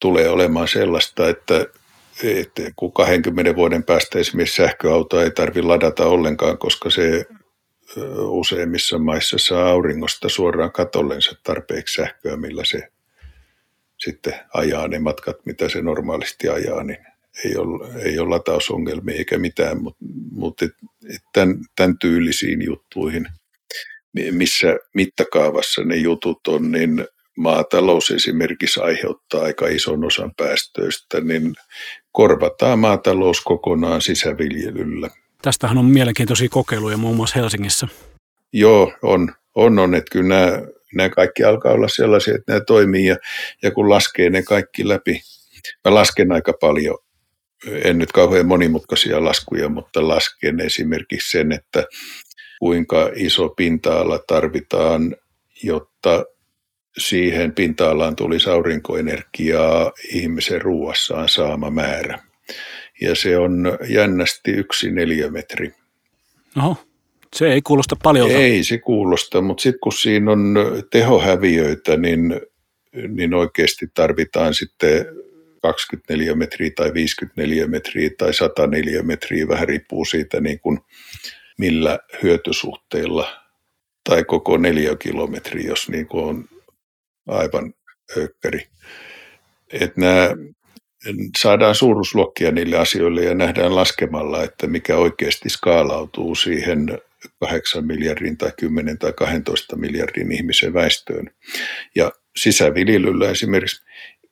tulee 0.00 0.28
olemaan 0.28 0.68
sellaista, 0.68 1.28
että, 1.28 1.66
että 2.24 2.62
kun 2.76 2.92
20 2.92 3.54
vuoden 3.56 3.84
päästä 3.84 4.18
esimerkiksi 4.18 4.56
sähköautoa 4.56 5.22
ei 5.22 5.30
tarvitse 5.30 5.62
ladata 5.62 6.06
ollenkaan, 6.06 6.58
koska 6.58 6.90
se 6.90 7.26
useimmissa 8.28 8.98
maissa 8.98 9.38
saa 9.38 9.68
auringosta 9.68 10.28
suoraan 10.28 10.72
katollensa 10.72 11.32
tarpeeksi 11.42 11.94
sähköä, 11.94 12.36
millä 12.36 12.64
se 12.64 12.88
sitten 13.98 14.34
ajaa 14.54 14.88
ne 14.88 14.98
matkat, 14.98 15.36
mitä 15.46 15.68
se 15.68 15.82
normaalisti 15.82 16.48
ajaa, 16.48 16.82
niin 16.82 16.98
ei 17.44 17.56
ole, 17.56 18.02
ei 18.02 18.18
ole 18.18 18.28
latausongelmia 18.28 19.16
eikä 19.16 19.38
mitään, 19.38 19.82
mutta, 19.82 20.04
mutta 20.30 20.64
et, 20.64 20.72
et 21.14 21.22
tämän, 21.32 21.56
tämän 21.76 21.98
tyylisiin 21.98 22.64
juttuihin, 22.64 23.26
missä 24.30 24.76
mittakaavassa 24.94 25.84
ne 25.84 25.96
jutut 25.96 26.46
on, 26.48 26.72
niin 26.72 27.04
maatalous 27.36 28.10
esimerkiksi 28.10 28.80
aiheuttaa 28.80 29.42
aika 29.42 29.68
ison 29.68 30.04
osan 30.04 30.32
päästöistä, 30.36 31.20
niin 31.20 31.54
korvataan 32.12 32.78
maatalous 32.78 33.40
kokonaan 33.40 34.00
sisäviljelyllä. 34.00 35.10
Tästähän 35.42 35.78
on 35.78 35.84
mielenkiintoisia 35.84 36.48
kokeiluja 36.48 36.96
muun 36.96 37.16
muassa 37.16 37.40
Helsingissä. 37.40 37.88
Joo, 38.52 38.92
on. 39.02 39.32
On, 39.54 39.78
on. 39.78 39.94
Että 39.94 40.10
kyllä 40.12 40.28
nämä, 40.28 40.62
nämä 40.94 41.08
kaikki 41.08 41.44
alkaa 41.44 41.72
olla 41.72 41.88
sellaisia, 41.88 42.34
että 42.34 42.52
nämä 42.52 42.64
toimii 42.64 43.06
ja, 43.06 43.16
ja 43.62 43.70
kun 43.70 43.90
laskee 43.90 44.30
ne 44.30 44.42
kaikki 44.42 44.88
läpi, 44.88 45.20
mä 45.84 45.94
lasken 45.94 46.32
aika 46.32 46.52
paljon, 46.60 46.98
en 47.84 47.98
nyt 47.98 48.12
kauhean 48.12 48.46
monimutkaisia 48.46 49.24
laskuja, 49.24 49.68
mutta 49.68 50.08
lasken 50.08 50.60
esimerkiksi 50.60 51.30
sen, 51.30 51.52
että 51.52 51.84
kuinka 52.58 53.10
iso 53.14 53.48
pinta-ala 53.48 54.18
tarvitaan, 54.18 55.16
jotta 55.62 56.24
siihen 56.98 57.52
pinta-alaan 57.52 58.16
tulisi 58.16 58.50
aurinkoenergiaa 58.50 59.92
ihmisen 60.12 60.62
ruuassaan 60.62 61.28
saama 61.28 61.70
määrä. 61.70 62.18
Ja 63.02 63.14
se 63.14 63.38
on 63.38 63.78
jännästi 63.88 64.50
yksi 64.50 64.90
neliömetri. 64.90 65.74
Oho, 66.58 66.76
se 67.36 67.52
ei 67.52 67.62
kuulosta 67.62 67.96
paljon. 68.02 68.30
Ei 68.30 68.64
se 68.64 68.78
kuulosta, 68.78 69.40
mutta 69.40 69.62
sitten 69.62 69.80
kun 69.80 69.92
siinä 69.92 70.32
on 70.32 70.54
tehohäviöitä, 70.90 71.96
niin, 71.96 72.40
niin 73.08 73.34
oikeasti 73.34 73.86
tarvitaan 73.94 74.54
sitten 74.54 75.06
24 75.62 76.34
metriä 76.34 76.70
tai 76.76 76.94
54 76.94 77.66
metriä 77.66 78.10
tai 78.18 78.34
104 78.34 79.02
metriä, 79.02 79.48
vähän 79.48 79.68
riippuu 79.68 80.04
siitä 80.04 80.40
niin 80.40 80.60
kuin 80.60 80.80
millä 81.58 81.98
hyötysuhteilla 82.22 83.42
tai 84.08 84.24
koko 84.24 84.56
neljä 84.56 84.96
kilometriä, 84.96 85.68
jos 85.68 85.88
niin 85.88 86.06
kuin 86.06 86.24
on 86.24 86.44
aivan 87.28 87.74
ökkäri. 88.16 88.66
Että 89.72 90.00
nämä 90.00 90.28
saadaan 91.38 91.74
suuruusluokkia 91.74 92.52
niille 92.52 92.78
asioille 92.78 93.24
ja 93.24 93.34
nähdään 93.34 93.74
laskemalla, 93.74 94.44
että 94.44 94.66
mikä 94.66 94.96
oikeasti 94.96 95.48
skaalautuu 95.48 96.34
siihen 96.34 96.98
8 97.40 97.86
miljardin 97.86 98.36
tai 98.36 98.52
10 98.56 98.98
tai 98.98 99.12
12 99.12 99.76
miljardin 99.76 100.32
ihmisen 100.32 100.74
väestöön. 100.74 101.30
Ja 101.94 102.12
sisäviljelyllä 102.36 103.30
esimerkiksi 103.30 103.82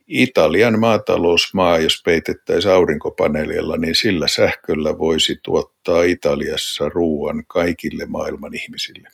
Italian 0.07 0.81
maatalousmaa, 0.81 1.79
jos 1.79 2.03
peitettäisiin 2.05 2.75
aurinkopaneelilla, 2.75 3.77
niin 3.77 3.95
sillä 3.95 4.29
sähköllä 4.29 4.99
voisi 4.99 5.39
tuottaa 5.43 6.03
Italiassa 6.03 6.89
ruoan 6.89 7.45
kaikille 7.47 8.07
maailman 8.07 8.55
ihmisille. 8.55 9.09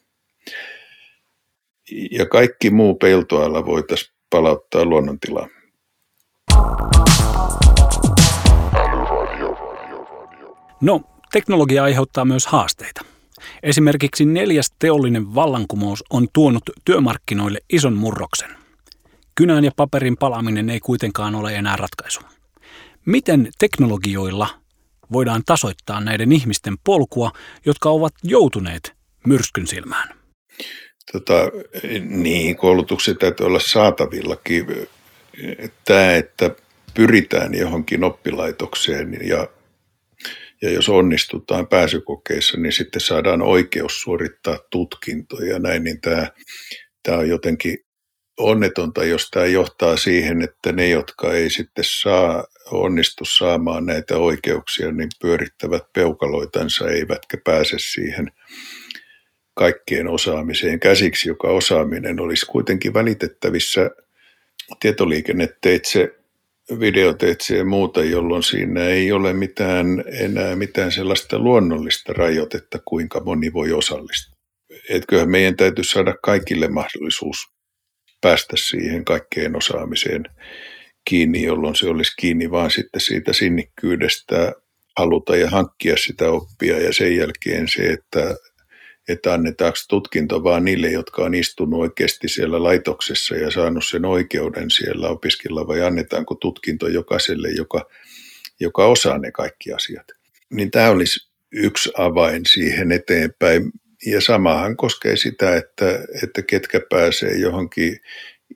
Ja 2.10 2.26
kaikki 2.26 2.70
muu 2.70 2.94
peltoala 2.94 3.66
voitaisiin 3.66 4.12
palauttaa 4.30 4.84
luonnontilaan. 4.84 5.50
No, 10.80 11.00
teknologia 11.32 11.84
aiheuttaa 11.84 12.24
myös 12.24 12.46
haasteita. 12.46 13.04
Esimerkiksi 13.62 14.24
neljäs 14.24 14.72
teollinen 14.78 15.34
vallankumous 15.34 16.04
on 16.10 16.28
tuonut 16.32 16.62
työmarkkinoille 16.84 17.58
ison 17.72 17.94
murroksen– 17.94 18.50
Kynän 19.36 19.64
ja 19.64 19.70
paperin 19.76 20.16
palaaminen 20.16 20.70
ei 20.70 20.80
kuitenkaan 20.80 21.34
ole 21.34 21.54
enää 21.54 21.76
ratkaisu. 21.76 22.20
Miten 23.06 23.48
teknologioilla 23.58 24.48
voidaan 25.12 25.42
tasoittaa 25.46 26.00
näiden 26.00 26.32
ihmisten 26.32 26.74
polkua, 26.84 27.30
jotka 27.66 27.90
ovat 27.90 28.14
joutuneet 28.22 28.92
myrskyn 29.26 29.66
silmään? 29.66 30.08
Tota, 31.12 31.34
niin, 32.08 32.56
koulutukset 32.56 33.18
täytyy 33.18 33.46
olla 33.46 33.60
saatavillakin. 33.60 34.66
Tämä, 35.84 36.14
että 36.14 36.50
pyritään 36.94 37.54
johonkin 37.54 38.04
oppilaitokseen 38.04 39.18
ja, 39.28 39.48
ja 40.62 40.70
jos 40.70 40.88
onnistutaan 40.88 41.66
pääsykokeissa, 41.66 42.58
niin 42.60 42.72
sitten 42.72 43.00
saadaan 43.00 43.42
oikeus 43.42 44.00
suorittaa 44.00 44.58
tutkintoja 44.70 45.58
näin, 45.58 45.84
niin 45.84 46.00
tämä, 46.00 46.30
tämä 47.02 47.18
on 47.18 47.28
jotenkin 47.28 47.78
onnetonta, 48.38 49.04
jos 49.04 49.30
tämä 49.30 49.46
johtaa 49.46 49.96
siihen, 49.96 50.42
että 50.42 50.72
ne, 50.72 50.88
jotka 50.88 51.32
ei 51.32 51.50
sitten 51.50 51.84
saa, 51.86 52.44
onnistu 52.70 53.24
saamaan 53.24 53.86
näitä 53.86 54.16
oikeuksia, 54.18 54.92
niin 54.92 55.08
pyörittävät 55.20 55.82
peukaloitansa 55.92 56.90
eivätkä 56.90 57.36
pääse 57.44 57.76
siihen 57.78 58.32
kaikkien 59.54 60.08
osaamiseen 60.08 60.80
käsiksi, 60.80 61.28
joka 61.28 61.48
osaaminen 61.48 62.20
olisi 62.20 62.46
kuitenkin 62.46 62.94
välitettävissä 62.94 63.90
tietoliikenneteitse, 64.80 66.14
videoteitse 66.80 67.56
ja 67.56 67.64
muuta, 67.64 68.04
jolloin 68.04 68.42
siinä 68.42 68.84
ei 68.84 69.12
ole 69.12 69.32
mitään, 69.32 69.86
enää 70.20 70.56
mitään 70.56 70.92
sellaista 70.92 71.38
luonnollista 71.38 72.12
rajoitetta, 72.12 72.78
kuinka 72.84 73.20
moni 73.20 73.52
voi 73.52 73.72
osallistua. 73.72 74.36
Etköhän 74.90 75.30
meidän 75.30 75.56
täytyy 75.56 75.84
saada 75.84 76.14
kaikille 76.22 76.68
mahdollisuus 76.68 77.36
päästä 78.20 78.56
siihen 78.56 79.04
kaikkeen 79.04 79.56
osaamiseen 79.56 80.24
kiinni, 81.08 81.42
jolloin 81.42 81.74
se 81.74 81.88
olisi 81.88 82.12
kiinni 82.20 82.50
vaan 82.50 82.70
sitten 82.70 83.00
siitä 83.00 83.32
sinnikkyydestä 83.32 84.52
haluta 84.98 85.36
ja 85.36 85.50
hankkia 85.50 85.96
sitä 85.96 86.30
oppia 86.30 86.78
ja 86.78 86.92
sen 86.92 87.16
jälkeen 87.16 87.68
se, 87.68 87.82
että, 87.82 88.36
että 89.08 89.32
annetaanko 89.34 89.78
tutkinto 89.88 90.44
vaan 90.44 90.64
niille, 90.64 90.90
jotka 90.90 91.24
on 91.24 91.34
istunut 91.34 91.80
oikeasti 91.80 92.28
siellä 92.28 92.62
laitoksessa 92.62 93.36
ja 93.36 93.50
saanut 93.50 93.84
sen 93.86 94.04
oikeuden 94.04 94.70
siellä 94.70 95.08
opiskella 95.08 95.66
vai 95.66 95.82
annetaanko 95.82 96.34
tutkinto 96.34 96.88
jokaiselle, 96.88 97.50
joka, 97.50 97.88
joka 98.60 98.86
osaa 98.86 99.18
ne 99.18 99.32
kaikki 99.32 99.72
asiat. 99.72 100.06
Niin 100.50 100.70
tämä 100.70 100.90
olisi 100.90 101.30
yksi 101.52 101.90
avain 101.98 102.42
siihen 102.46 102.92
eteenpäin 102.92 103.72
ja 104.06 104.20
samahan 104.20 104.76
koskee 104.76 105.16
sitä, 105.16 105.56
että, 105.56 106.04
että 106.22 106.42
ketkä 106.42 106.80
pääsee 106.90 107.38
johonkin 107.38 108.00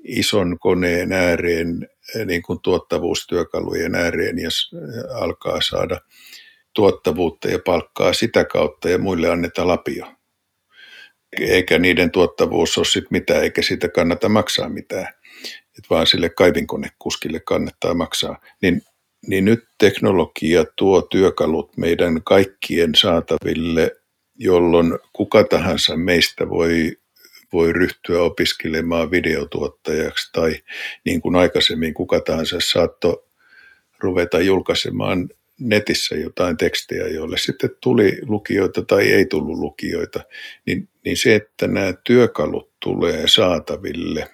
ison 0.04 0.58
koneen 0.58 1.12
ääreen, 1.12 1.88
niin 2.24 2.42
kuin 2.42 2.58
tuottavuustyökalujen 2.62 3.94
ääreen, 3.94 4.38
jos 4.38 4.70
alkaa 5.14 5.60
saada 5.60 6.00
tuottavuutta 6.74 7.48
ja 7.48 7.58
palkkaa 7.66 8.12
sitä 8.12 8.44
kautta 8.44 8.88
ja 8.88 8.98
muille 8.98 9.28
annetaan 9.28 9.68
lapio. 9.68 10.06
Eikä 11.40 11.78
niiden 11.78 12.10
tuottavuus 12.10 12.78
ole 12.78 12.86
sit 12.86 13.10
mitään, 13.10 13.42
eikä 13.42 13.62
siitä 13.62 13.88
kannata 13.88 14.28
maksaa 14.28 14.68
mitään. 14.68 15.06
Et 15.78 15.90
vaan 15.90 16.06
sille 16.06 16.28
kaivinkonekuskille 16.28 17.40
kannattaa 17.40 17.94
maksaa. 17.94 18.40
Niin, 18.62 18.82
niin 19.26 19.44
nyt 19.44 19.64
teknologia 19.78 20.64
tuo 20.76 21.02
työkalut 21.02 21.76
meidän 21.76 22.22
kaikkien 22.24 22.94
saataville 22.94 23.90
jolloin 24.40 24.98
kuka 25.12 25.44
tahansa 25.44 25.96
meistä 25.96 26.48
voi, 26.48 26.96
voi 27.52 27.72
ryhtyä 27.72 28.22
opiskelemaan 28.22 29.10
videotuottajaksi 29.10 30.32
tai 30.32 30.56
niin 31.04 31.20
kuin 31.20 31.36
aikaisemmin 31.36 31.94
kuka 31.94 32.20
tahansa 32.20 32.56
saattoi 32.60 33.24
ruveta 33.98 34.40
julkaisemaan 34.40 35.28
netissä 35.60 36.14
jotain 36.14 36.56
tekstejä, 36.56 37.08
joille 37.08 37.38
sitten 37.38 37.70
tuli 37.80 38.18
lukijoita 38.22 38.82
tai 38.82 39.12
ei 39.12 39.26
tullut 39.26 39.58
lukijoita, 39.58 40.20
niin, 40.66 40.88
niin 41.04 41.16
se, 41.16 41.34
että 41.34 41.66
nämä 41.66 41.92
työkalut 42.04 42.70
tulee 42.80 43.28
saataville, 43.28 44.30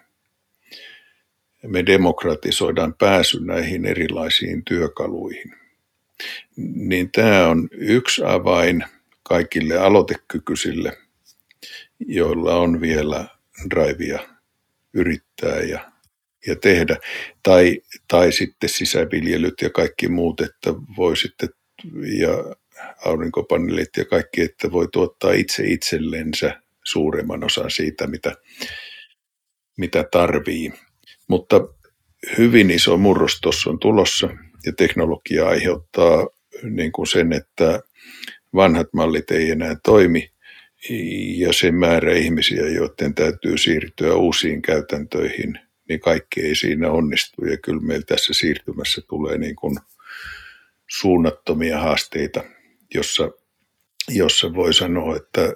me 1.66 1.86
demokratisoidaan 1.86 2.94
pääsy 2.94 3.44
näihin 3.44 3.86
erilaisiin 3.86 4.64
työkaluihin, 4.64 5.54
niin 6.74 7.12
tämä 7.12 7.48
on 7.48 7.68
yksi 7.72 8.22
avain– 8.24 8.84
kaikille 9.28 9.78
aloitekykyisille, 9.78 10.98
joilla 12.00 12.54
on 12.56 12.80
vielä 12.80 13.28
drivea 13.70 14.28
yrittää 14.92 15.60
ja, 15.60 15.92
ja 16.46 16.56
tehdä. 16.56 16.96
Tai, 17.42 17.80
tai 18.08 18.32
sitten 18.32 18.68
sisäviljelyt 18.68 19.54
ja 19.62 19.70
kaikki 19.70 20.08
muut, 20.08 20.40
että 20.40 20.70
voi 20.96 21.16
sitten, 21.16 21.48
ja 22.20 22.54
aurinkopaneelit 23.04 23.96
ja 23.96 24.04
kaikki, 24.04 24.42
että 24.42 24.72
voi 24.72 24.88
tuottaa 24.92 25.32
itse 25.32 25.62
itsellensä 25.66 26.60
suuremman 26.84 27.44
osan 27.44 27.70
siitä, 27.70 28.06
mitä, 28.06 28.32
mitä 29.76 30.04
tarvii. 30.12 30.72
Mutta 31.28 31.60
hyvin 32.38 32.70
iso 32.70 32.96
murros 32.96 33.40
tuossa 33.40 33.70
on 33.70 33.78
tulossa 33.78 34.28
ja 34.66 34.72
teknologia 34.72 35.48
aiheuttaa 35.48 36.26
niin 36.62 36.92
kuin 36.92 37.06
sen, 37.06 37.32
että 37.32 37.80
vanhat 38.54 38.86
mallit 38.92 39.30
ei 39.30 39.50
enää 39.50 39.76
toimi 39.84 40.30
ja 41.36 41.52
se 41.52 41.72
määrä 41.72 42.12
ihmisiä, 42.12 42.68
joiden 42.68 43.14
täytyy 43.14 43.58
siirtyä 43.58 44.14
uusiin 44.14 44.62
käytäntöihin, 44.62 45.58
niin 45.88 46.00
kaikki 46.00 46.40
ei 46.40 46.54
siinä 46.54 46.90
onnistu. 46.90 47.44
Ja 47.44 47.56
kyllä 47.56 47.80
meillä 47.80 48.04
tässä 48.06 48.34
siirtymässä 48.34 49.02
tulee 49.08 49.38
niin 49.38 49.56
kuin 49.56 49.76
suunnattomia 50.88 51.80
haasteita, 51.80 52.44
jossa, 52.94 53.30
jossa 54.08 54.54
voi 54.54 54.74
sanoa, 54.74 55.16
että, 55.16 55.52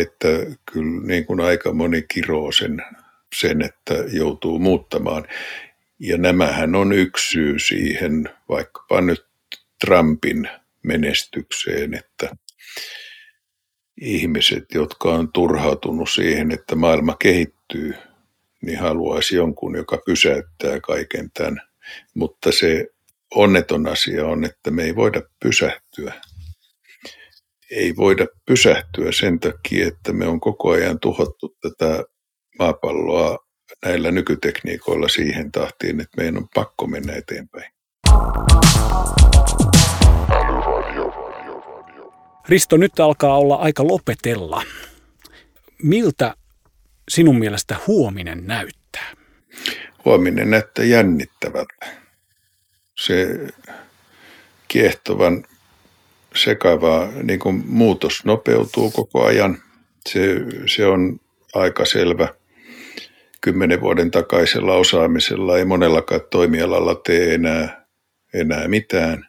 että 0.00 0.28
kyllä 0.72 1.06
niin 1.06 1.26
kuin 1.26 1.40
aika 1.40 1.72
moni 1.72 2.04
kiroo 2.14 2.52
sen, 2.52 2.82
sen, 3.40 3.62
että 3.62 3.94
joutuu 4.12 4.58
muuttamaan. 4.58 5.24
Ja 5.98 6.18
nämähän 6.18 6.74
on 6.74 6.92
yksi 6.92 7.28
syy 7.28 7.58
siihen, 7.58 8.30
vaikkapa 8.48 9.00
nyt 9.00 9.26
Trumpin 9.84 10.48
menestykseen, 10.82 11.94
että 11.94 12.36
ihmiset, 14.00 14.64
jotka 14.74 15.08
on 15.08 15.32
turhautunut 15.32 16.10
siihen, 16.10 16.50
että 16.50 16.76
maailma 16.76 17.16
kehittyy, 17.18 17.94
niin 18.62 18.78
haluaisi 18.78 19.36
jonkun, 19.36 19.76
joka 19.76 19.98
pysäyttää 20.06 20.80
kaiken 20.80 21.30
tämän. 21.34 21.60
Mutta 22.14 22.52
se 22.52 22.86
onneton 23.34 23.88
asia 23.88 24.26
on, 24.26 24.44
että 24.44 24.70
me 24.70 24.82
ei 24.82 24.96
voida 24.96 25.22
pysähtyä. 25.44 26.14
ei 27.70 27.96
voida 27.96 28.26
pysähtyä 28.46 29.12
sen 29.12 29.40
takia, 29.40 29.88
että 29.88 30.12
me 30.12 30.26
on 30.26 30.40
koko 30.40 30.70
ajan 30.70 31.00
tuhottu 31.00 31.56
tätä 31.60 32.04
maapalloa 32.58 33.38
näillä 33.84 34.10
nykytekniikoilla 34.10 35.08
siihen 35.08 35.52
tahtiin, 35.52 36.00
että 36.00 36.16
meidän 36.16 36.36
on 36.36 36.48
pakko 36.54 36.86
mennä 36.86 37.12
eteenpäin. 37.12 37.72
Risto, 42.48 42.76
nyt 42.76 43.00
alkaa 43.00 43.38
olla 43.38 43.54
aika 43.54 43.86
lopetella. 43.86 44.62
Miltä 45.82 46.34
sinun 47.08 47.38
mielestä 47.38 47.76
huominen 47.86 48.46
näyttää? 48.46 49.12
Huominen 50.04 50.50
näyttää 50.50 50.84
jännittävältä. 50.84 51.86
Se 52.98 53.26
kiehtovan 54.68 55.44
sekava 56.34 57.08
niin 57.22 57.38
kuin 57.38 57.64
muutos 57.66 58.24
nopeutuu 58.24 58.90
koko 58.90 59.24
ajan. 59.24 59.62
Se, 60.08 60.36
se 60.66 60.86
on 60.86 61.20
aika 61.54 61.84
selvä. 61.84 62.28
Kymmenen 63.40 63.80
vuoden 63.80 64.10
takaisella 64.10 64.74
osaamisella 64.74 65.58
ei 65.58 65.64
monellakaan 65.64 66.20
toimialalla 66.30 66.94
tee 66.94 67.34
enää, 67.34 67.86
enää 68.34 68.68
mitään, 68.68 69.28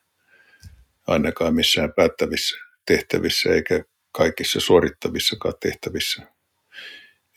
ainakaan 1.07 1.55
missään 1.55 1.93
päättävissä 1.93 2.57
tehtävissä 2.85 3.49
eikä 3.49 3.83
kaikissa 4.11 4.59
suorittavissakaan 4.59 5.53
tehtävissä. 5.59 6.38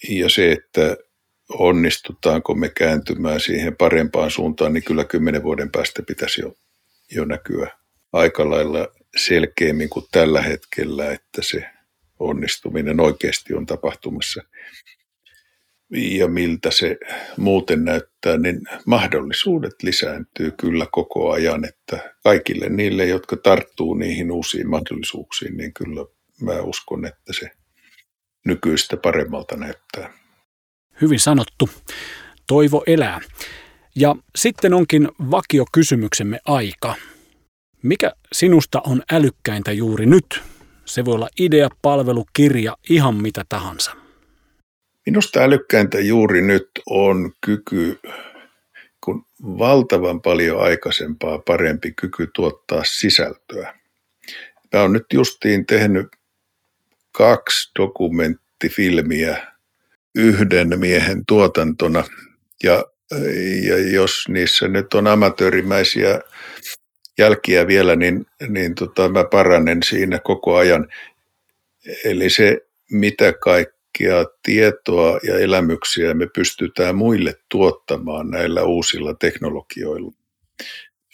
Ja 0.09 0.29
se, 0.29 0.53
että 0.53 0.97
onnistutaanko 1.49 2.55
me 2.55 2.69
kääntymään 2.69 3.41
siihen 3.41 3.77
parempaan 3.77 4.31
suuntaan, 4.31 4.73
niin 4.73 4.85
kyllä 4.85 5.05
kymmenen 5.05 5.43
vuoden 5.43 5.71
päästä 5.71 6.03
pitäisi 6.03 6.41
jo, 6.41 6.55
jo 7.11 7.25
näkyä 7.25 7.71
aika 8.13 8.51
lailla 8.51 8.89
selkeämmin 9.17 9.89
kuin 9.89 10.07
tällä 10.13 10.43
hetkellä, 10.43 11.13
että 11.13 11.43
se 11.43 11.65
onnistuminen 12.19 13.01
oikeasti 13.01 13.55
on 13.55 13.67
tapahtumassa. 13.67 14.43
Ja 15.91 16.29
miltä 16.29 16.71
se 16.71 16.99
muuten 17.37 17.85
näyttää, 17.85 18.39
niin 18.39 18.61
mahdollisuudet 18.87 19.83
lisääntyy 19.83 20.51
kyllä 20.51 20.87
koko 20.93 21.33
ajan, 21.33 21.65
että 21.65 22.15
kaikille 22.23 22.69
niille, 22.69 23.07
jotka 23.07 23.37
tarttuu 23.37 23.95
niihin 23.95 24.31
uusiin 24.31 24.71
mahdollisuuksiin, 24.71 25.57
niin 25.57 25.75
kyllä 25.75 26.05
mä 26.41 26.61
uskon, 26.61 27.07
että 27.07 27.33
se 27.33 27.51
nykyistä 28.47 28.97
paremmalta 28.97 29.57
näyttää. 29.57 30.13
Hyvin 31.01 31.21
sanottu. 31.21 31.71
Toivo 32.47 32.85
elää. 32.87 33.21
Ja 33.97 34.17
sitten 34.37 34.75
onkin 34.75 35.09
vakiokysymyksemme 35.31 36.41
aika. 36.47 36.95
Mikä 37.83 38.13
sinusta 38.33 38.81
on 38.87 39.03
älykkäintä 39.13 39.73
juuri 39.73 40.07
nyt? 40.07 40.43
Se 40.85 41.05
voi 41.05 41.15
olla 41.15 41.29
idea, 41.41 41.69
palvelu, 41.83 42.27
kirja, 42.33 42.77
ihan 42.91 43.15
mitä 43.15 43.45
tahansa. 43.49 43.93
Minusta 45.07 45.41
älykkäintä 45.41 46.01
juuri 46.01 46.43
nyt 46.43 46.71
on 46.87 47.33
kyky, 47.41 48.01
kun 49.05 49.25
valtavan 49.43 50.21
paljon 50.21 50.61
aikaisempaa 50.61 51.39
parempi 51.39 51.93
kyky 51.93 52.31
tuottaa 52.35 52.83
sisältöä. 52.85 53.75
Mä 54.73 54.81
oon 54.81 54.93
nyt 54.93 55.07
justiin 55.13 55.67
tehnyt 55.67 56.07
kaksi 57.13 57.71
dokumenttifilmiä 57.79 59.53
yhden 60.15 60.79
miehen 60.79 61.23
tuotantona. 61.27 62.05
Ja, 62.63 62.85
ja 63.63 63.91
jos 63.93 64.29
niissä 64.29 64.69
nyt 64.69 64.95
on 64.95 65.07
amatöörimäisiä 65.07 66.21
jälkiä 67.19 67.67
vielä, 67.67 67.97
niin, 67.97 68.27
niin 68.49 68.75
tota, 68.75 69.09
mä 69.09 69.25
paranen 69.25 69.83
siinä 69.83 70.19
koko 70.19 70.57
ajan. 70.57 70.89
Eli 72.05 72.31
se, 72.31 72.59
mitä 72.91 73.33
kaikkea 73.33 74.25
tietoa 74.43 75.19
ja 75.23 75.39
elämyksiä 75.39 76.15
me 76.15 76.27
pystytään 76.35 76.97
muille 76.97 77.35
tuottamaan 77.49 78.31
näillä 78.31 78.63
uusilla 78.63 79.15
teknologioilla, 79.15 80.13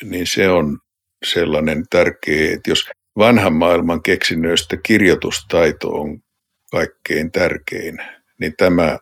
niin 0.03 0.27
se 0.27 0.49
on 0.49 0.79
sellainen 1.25 1.85
tärkeä, 1.91 2.55
että 2.55 2.71
jos 2.71 2.91
vanhan 3.19 3.53
maailman 3.53 4.03
keksinnöistä 4.03 4.77
kirjoitustaito 4.77 5.89
on 5.89 6.23
kaikkein 6.71 7.33
tärkein, 7.33 7.99
niin 8.41 8.55
tämä 8.57 8.99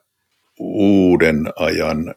uuden 0.59 1.37
ajan 1.57 2.15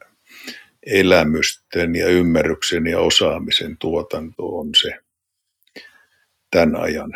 elämysten 0.85 1.95
ja 1.95 2.07
ymmärryksen 2.07 2.87
ja 2.87 2.99
osaamisen 2.99 3.77
tuotanto 3.77 4.57
on 4.57 4.69
se 4.81 4.91
tämän 6.51 6.75
ajan 6.75 7.11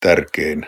tärkein 0.00 0.66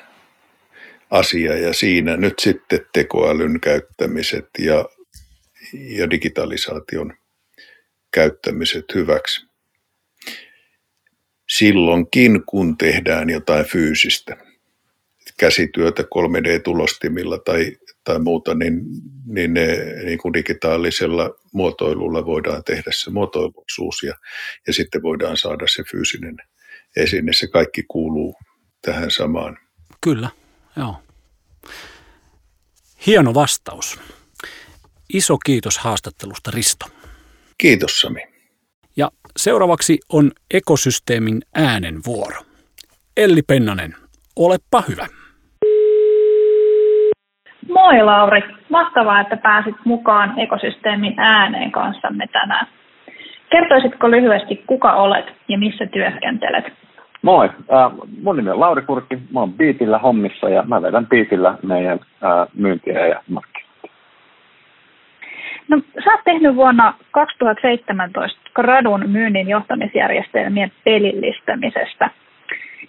asia 1.10 1.58
ja 1.58 1.72
siinä 1.72 2.16
nyt 2.16 2.34
sitten 2.38 2.86
tekoälyn 2.92 3.60
käyttämiset 3.60 4.48
ja, 4.58 4.84
ja 5.72 6.10
digitalisaation 6.10 7.14
käyttämiset 8.14 8.84
hyväksi. 8.94 9.53
Silloinkin, 11.48 12.42
kun 12.46 12.76
tehdään 12.76 13.30
jotain 13.30 13.64
fyysistä, 13.64 14.36
käsityötä 15.38 16.02
3D-tulostimilla 16.02 17.38
tai 17.44 17.76
tai 18.04 18.18
muuta, 18.18 18.54
niin, 18.54 18.80
niin, 19.26 19.54
ne, 19.54 19.66
niin 20.04 20.18
kuin 20.18 20.32
digitaalisella 20.32 21.30
muotoilulla 21.52 22.26
voidaan 22.26 22.64
tehdä 22.64 22.90
se 22.94 23.10
muotoiluisuus 23.10 24.02
ja, 24.02 24.14
ja 24.66 24.72
sitten 24.72 25.02
voidaan 25.02 25.36
saada 25.36 25.64
se 25.68 25.82
fyysinen 25.90 26.36
esine. 26.96 27.32
Se 27.32 27.46
kaikki 27.46 27.82
kuuluu 27.88 28.36
tähän 28.82 29.10
samaan. 29.10 29.58
Kyllä, 30.00 30.28
joo. 30.76 30.96
Hieno 33.06 33.34
vastaus. 33.34 34.00
Iso 35.14 35.38
kiitos 35.38 35.78
haastattelusta 35.78 36.50
Risto. 36.50 36.86
Kiitos 37.58 38.00
Sami. 38.00 38.20
Seuraavaksi 39.36 39.98
on 40.12 40.30
ekosysteemin 40.54 41.38
äänen 41.54 41.94
vuoro. 42.06 42.36
Elli 43.16 43.42
Pennanen, 43.48 43.90
olepa 44.36 44.82
hyvä. 44.88 45.06
Moi 47.68 48.02
Lauri, 48.02 48.42
mahtavaa, 48.68 49.20
että 49.20 49.36
pääsit 49.36 49.74
mukaan 49.84 50.38
ekosysteemin 50.38 51.14
ääneen 51.20 51.72
kanssamme 51.72 52.26
tänään. 52.32 52.66
Kertoisitko 53.50 54.10
lyhyesti, 54.10 54.56
kuka 54.66 54.92
olet 54.92 55.26
ja 55.48 55.58
missä 55.58 55.86
työskentelet? 55.86 56.64
Moi, 57.22 57.48
äh, 57.48 57.92
mun 58.22 58.36
nimi 58.36 58.50
on 58.50 58.60
Lauri 58.60 58.82
Kurkki, 58.82 59.18
mä 59.32 59.40
oon 59.40 59.52
Biitillä 59.52 59.98
hommissa 59.98 60.48
ja 60.48 60.62
mä 60.62 60.82
vedän 60.82 61.06
Biitillä 61.06 61.58
meidän 61.62 62.00
äh, 62.00 62.48
myyntiä 62.54 63.06
ja 63.06 63.22
markkinointia. 63.28 63.53
No, 65.68 65.80
sä 66.04 66.10
oot 66.10 66.20
tehnyt 66.24 66.56
vuonna 66.56 66.94
2017 67.10 68.50
gradun 68.54 69.04
myynnin 69.06 69.48
johtamisjärjestelmien 69.48 70.72
pelillistämisestä– 70.84 72.10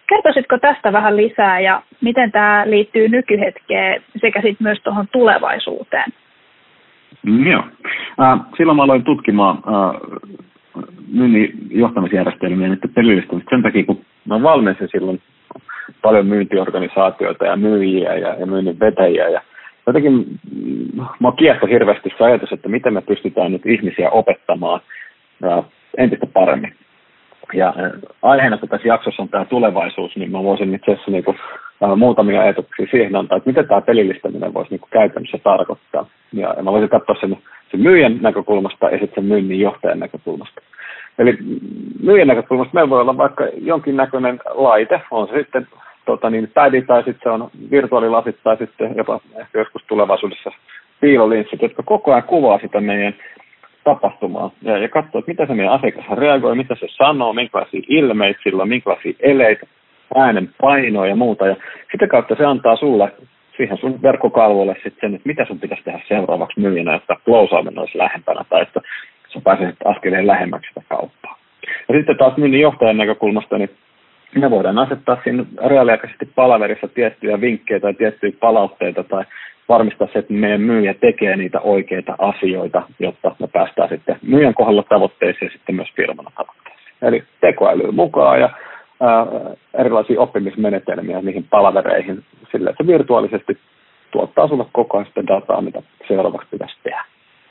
Kertoisitko 0.09 0.57
tästä 0.57 0.93
vähän 0.93 1.17
lisää 1.17 1.59
ja 1.59 1.81
miten 2.01 2.31
tämä 2.31 2.63
liittyy 2.65 3.09
nykyhetkeen 3.09 4.01
sekä 4.21 4.41
sitten 4.41 4.63
myös 4.67 4.79
tuohon 4.83 5.07
tulevaisuuteen? 5.11 6.13
Mm, 7.23 7.47
joo. 7.47 7.63
Äh, 8.21 8.39
silloin 8.57 8.75
mä 8.75 8.83
aloin 8.83 9.03
tutkimaan 9.03 9.57
äh, 9.57 10.01
myynnin 11.11 11.51
johtamisjärjestelmiä 11.69 12.67
nyt 12.67 12.79
pelillistämistä 12.93 13.49
sen 13.49 13.63
takia, 13.63 13.85
kun 13.85 14.05
mä 14.25 14.43
valmensin 14.43 14.87
silloin 14.91 15.21
paljon 16.01 16.27
myyntiorganisaatioita 16.27 17.45
ja 17.45 17.55
myyjiä 17.55 18.15
ja, 18.15 18.35
ja 18.39 18.45
myynnin 18.45 18.79
vetäjiä 18.79 19.29
ja 19.29 19.41
jotenkin 19.87 20.13
mm, 20.13 21.05
mä 21.19 21.31
kiehtoi 21.37 21.69
hirveästi 21.69 22.09
se 22.17 22.23
ajatus, 22.23 22.51
että 22.51 22.69
miten 22.69 22.93
me 22.93 23.01
pystytään 23.01 23.51
nyt 23.51 23.65
ihmisiä 23.65 24.09
opettamaan 24.09 24.81
entistä 25.97 26.25
paremmin. 26.33 26.75
Ja 27.53 27.73
aiheena, 28.21 28.57
kun 28.57 28.69
tässä 28.69 28.87
jaksossa 28.87 29.21
on 29.23 29.29
tämä 29.29 29.45
tulevaisuus, 29.45 30.15
niin 30.15 30.31
mä 30.31 30.43
voisin 30.43 30.75
itse 30.75 30.91
asiassa 30.91 31.11
kuin, 31.25 31.37
äh, 31.83 31.97
muutamia 31.97 32.41
ajatuksia 32.41 32.87
siihen 32.91 33.15
antaa, 33.15 33.37
että 33.37 33.49
mitä 33.49 33.63
tämä 33.63 33.81
pelillistäminen 33.81 34.53
voisi 34.53 34.71
niin 34.71 34.79
kuin 34.79 34.89
käytännössä 34.89 35.37
tarkoittaa. 35.43 36.05
Ja, 36.33 36.53
ja 36.57 36.63
mä 36.63 36.71
voisin 36.71 36.89
katsoa 36.89 37.15
sen, 37.19 37.37
sen 37.71 37.79
myyjän 37.79 38.17
näkökulmasta 38.21 38.89
ja 38.89 38.99
sitten 38.99 39.15
sen 39.15 39.25
myynnin 39.25 39.59
johtajan 39.59 39.99
näkökulmasta. 39.99 40.61
Eli 41.19 41.37
myyjän 42.03 42.27
näkökulmasta 42.27 42.73
meillä 42.73 42.89
voi 42.89 43.01
olla 43.01 43.17
vaikka 43.17 43.47
jonkinnäköinen 43.57 44.39
laite, 44.45 45.01
on 45.11 45.27
se 45.27 45.37
sitten 45.37 45.67
tota 46.05 46.29
niin, 46.29 46.51
pädi 46.53 46.81
tai 46.81 47.03
sitten 47.03 47.21
se 47.23 47.29
on 47.29 47.49
virtuaalilasit 47.71 48.37
tai 48.43 48.57
sitten 48.57 48.93
jopa 48.97 49.19
ehkä 49.39 49.59
joskus 49.59 49.83
tulevaisuudessa 49.87 50.51
piilolinssit, 51.01 51.61
jotka 51.61 51.83
koko 51.83 52.11
ajan 52.11 52.23
kuvaa 52.23 52.59
sitä 52.59 52.81
meidän 52.81 53.15
tapahtumaan 53.83 54.51
ja, 54.61 54.77
ja 54.77 54.89
katsoa, 54.89 55.19
että 55.19 55.31
mitä 55.31 55.45
se 55.45 55.53
meidän 55.53 55.73
asiakas 55.73 56.05
reagoi, 56.17 56.55
mitä 56.55 56.75
se 56.75 56.87
sanoo, 56.89 57.33
minkälaisia 57.33 57.81
ilmeitä 57.87 58.39
sillä 58.43 58.61
on, 58.61 58.69
minkälaisia 58.69 59.13
eleitä, 59.19 59.65
äänen 60.15 60.49
painoa 60.61 61.07
ja 61.07 61.15
muuta. 61.15 61.47
Ja 61.47 61.55
sitä 61.91 62.07
kautta 62.07 62.35
se 62.35 62.45
antaa 62.45 62.75
sulle 62.75 63.11
siihen 63.57 63.77
sun 63.77 64.01
verkkokalvolle 64.01 64.73
sitten 64.73 65.01
sen, 65.01 65.15
että 65.15 65.27
mitä 65.27 65.45
sun 65.45 65.59
pitäisi 65.59 65.83
tehdä 65.83 65.99
seuraavaksi 66.07 66.59
myyjänä, 66.59 66.95
että 66.95 67.15
closeaaminen 67.25 67.79
olisi 67.79 67.97
lähempänä 67.97 68.45
tai 68.49 68.61
että 68.61 68.81
sä 69.33 69.41
pääsisit 69.43 69.75
askeleen 69.85 70.27
lähemmäksi 70.27 70.67
sitä 70.67 70.81
kauppaa. 70.89 71.37
Ja 71.89 71.95
sitten 71.97 72.17
taas 72.17 72.37
myynnin 72.37 72.61
johtajan 72.61 72.97
näkökulmasta, 72.97 73.57
niin 73.57 73.69
me 74.39 74.51
voidaan 74.51 74.79
asettaa 74.79 75.17
siinä 75.23 75.45
reaaliaikaisesti 75.65 76.29
palaverissa 76.35 76.87
tiettyjä 76.87 77.41
vinkkejä 77.41 77.79
tai 77.79 77.93
tiettyjä 77.93 78.31
palautteita 78.39 79.03
tai 79.03 79.23
varmistaa 79.69 80.07
se, 80.13 80.19
että 80.19 80.33
meidän 80.33 80.61
myyjä 80.61 80.93
tekee 80.93 81.35
niitä 81.35 81.59
oikeita 81.59 82.15
asioita, 82.17 82.83
jotta 82.99 83.35
me 83.39 83.47
päästään 83.47 83.89
sitten 83.89 84.19
myyjän 84.21 84.53
kohdalla 84.53 84.83
tavoitteisiin 84.83 85.47
ja 85.47 85.57
sitten 85.57 85.75
myös 85.75 85.89
firmana 85.95 86.31
tavoitteisiin. 86.35 86.93
Eli 87.01 87.23
tekoäly 87.41 87.91
mukaan 87.91 88.39
ja 88.39 88.49
ää, 89.01 89.25
erilaisia 89.73 90.21
oppimismenetelmiä 90.21 91.21
niihin 91.21 91.45
palavereihin 91.49 92.23
sillä, 92.51 92.69
että 92.69 92.83
se 92.83 92.87
virtuaalisesti 92.87 93.57
tuottaa 94.11 94.47
sulle 94.47 94.65
koko 94.71 94.97
ajan 94.97 95.05
sitä 95.05 95.27
dataa, 95.27 95.61
mitä 95.61 95.81
seuraavaksi 96.07 96.47
pitäisi 96.51 96.75
tehdä. 96.83 97.03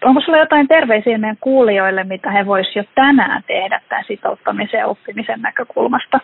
Onko 0.04 0.20
sulla 0.20 0.38
jotain 0.38 0.68
terveisiä 0.68 1.18
meidän 1.18 1.36
kuulijoille, 1.40 2.04
mitä 2.04 2.30
he 2.30 2.46
voisivat 2.46 2.76
jo 2.76 2.84
tänään 2.94 3.42
tehdä 3.46 3.80
tämän 3.88 4.04
sitouttamisen 4.06 4.78
ja 4.78 4.86
oppimisen 4.86 5.42
näkökulmasta? 5.42 6.20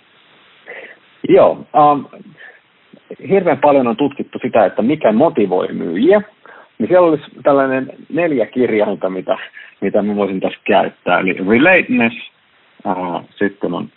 Joo. 1.28 1.66
Um, 1.74 2.06
hirveän 3.28 3.58
paljon 3.58 3.86
on 3.86 3.96
tutkittu 3.96 4.38
sitä, 4.42 4.66
että 4.66 4.82
mikä 4.82 5.12
motivoi 5.12 5.68
myyjiä. 5.72 6.22
Niin 6.78 6.88
siellä 6.88 7.08
olisi 7.08 7.24
tällainen 7.42 7.90
neljä 8.12 8.46
kirjainta, 8.46 9.10
mitä, 9.10 9.38
mitä 9.80 10.02
mä 10.02 10.16
voisin 10.16 10.40
tässä 10.40 10.60
käyttää. 10.64 11.20
Eli 11.20 11.32
relatedness, 11.48 12.16
uh, 12.86 13.24
sitten 13.36 13.74
on 13.74 13.88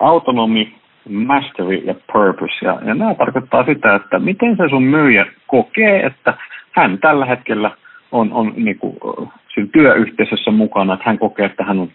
autonomy, 0.00 0.66
mastery 1.08 1.74
ja 1.74 1.94
purpose. 2.12 2.54
Ja, 2.62 2.78
ja 2.84 2.94
nämä 2.94 3.14
tarkoittaa 3.14 3.64
sitä, 3.64 3.94
että 3.94 4.18
miten 4.18 4.56
se 4.56 4.68
sun 4.70 4.82
myyjä 4.82 5.26
kokee, 5.46 6.06
että 6.06 6.34
hän 6.72 6.98
tällä 6.98 7.26
hetkellä 7.26 7.70
on, 8.12 8.32
on 8.32 8.52
niin 8.56 8.78
kuin, 8.78 8.96
siinä 9.54 9.68
työyhteisössä 9.72 10.50
mukana, 10.50 10.94
että 10.94 11.04
hän 11.06 11.18
kokee, 11.18 11.46
että 11.46 11.64
hän 11.64 11.78
on 11.78 11.88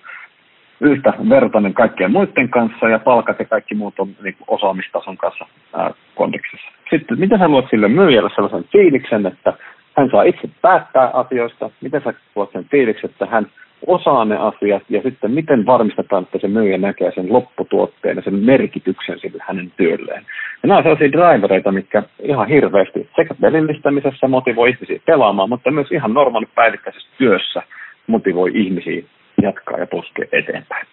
yhtä 0.82 1.14
vertainen 1.30 1.74
kaikkien 1.74 2.12
muiden 2.12 2.50
kanssa 2.50 2.90
ja 2.90 3.00
palkat 3.00 3.40
ja 3.40 3.46
kaikki 3.46 3.76
muut 3.76 4.00
on 4.00 4.08
niin 4.24 4.36
kuin 4.36 4.46
osaamistason 4.48 5.18
kanssa 5.18 5.46
ää, 5.76 5.92
kondiksessa. 6.16 6.68
Sitten 6.90 7.20
miten 7.20 7.40
sä 7.40 7.48
luot 7.48 7.66
sille 7.70 7.88
myyjälle 7.88 8.30
sellaisen 8.36 8.66
fiiliksen, 8.72 9.26
että 9.26 9.54
hän 9.98 10.10
saa 10.12 10.24
itse 10.24 10.50
päättää 10.62 11.10
asioista, 11.14 11.70
miten 11.82 12.02
sä 12.04 12.14
luot 12.36 12.52
sen 12.52 12.66
fiiliksen, 12.72 13.10
että 13.10 13.26
hän 13.26 13.48
osaa 13.88 14.26
ne 14.26 14.38
asiat 14.38 14.84
ja 14.90 15.02
sitten 15.02 15.32
miten 15.32 15.66
varmistetaan, 15.66 16.24
että 16.24 16.40
se 16.40 16.48
myyjä 16.48 16.78
näkee 16.78 17.12
sen 17.16 17.34
lopputuotteen 17.34 18.16
ja 18.16 18.22
sen 18.22 18.36
merkityksen 18.36 19.20
sille 19.20 19.44
hänen 19.48 19.72
työlleen. 19.78 20.26
Ja 20.64 20.68
nämä 20.68 20.78
on 20.78 20.84
sellaisia 20.84 21.12
drivereita, 21.12 21.72
mitkä 21.72 22.04
ihan 22.20 22.48
hirveästi 22.48 23.10
sekä 23.16 23.36
pelillistämisessä 23.42 24.28
motivoi 24.28 24.70
ihmisiä 24.70 25.00
pelaamaan, 25.06 25.50
mutta 25.50 25.72
myös 25.72 25.92
ihan 25.92 26.14
normaali 26.14 26.48
päivittäisessä 26.56 27.10
työssä 27.18 27.62
motivoi 28.08 28.52
ihmisiä 28.54 29.04
jatkaa 29.42 29.78
ja 29.78 29.88
puskea 29.88 30.26
eteenpäin. 30.32 30.88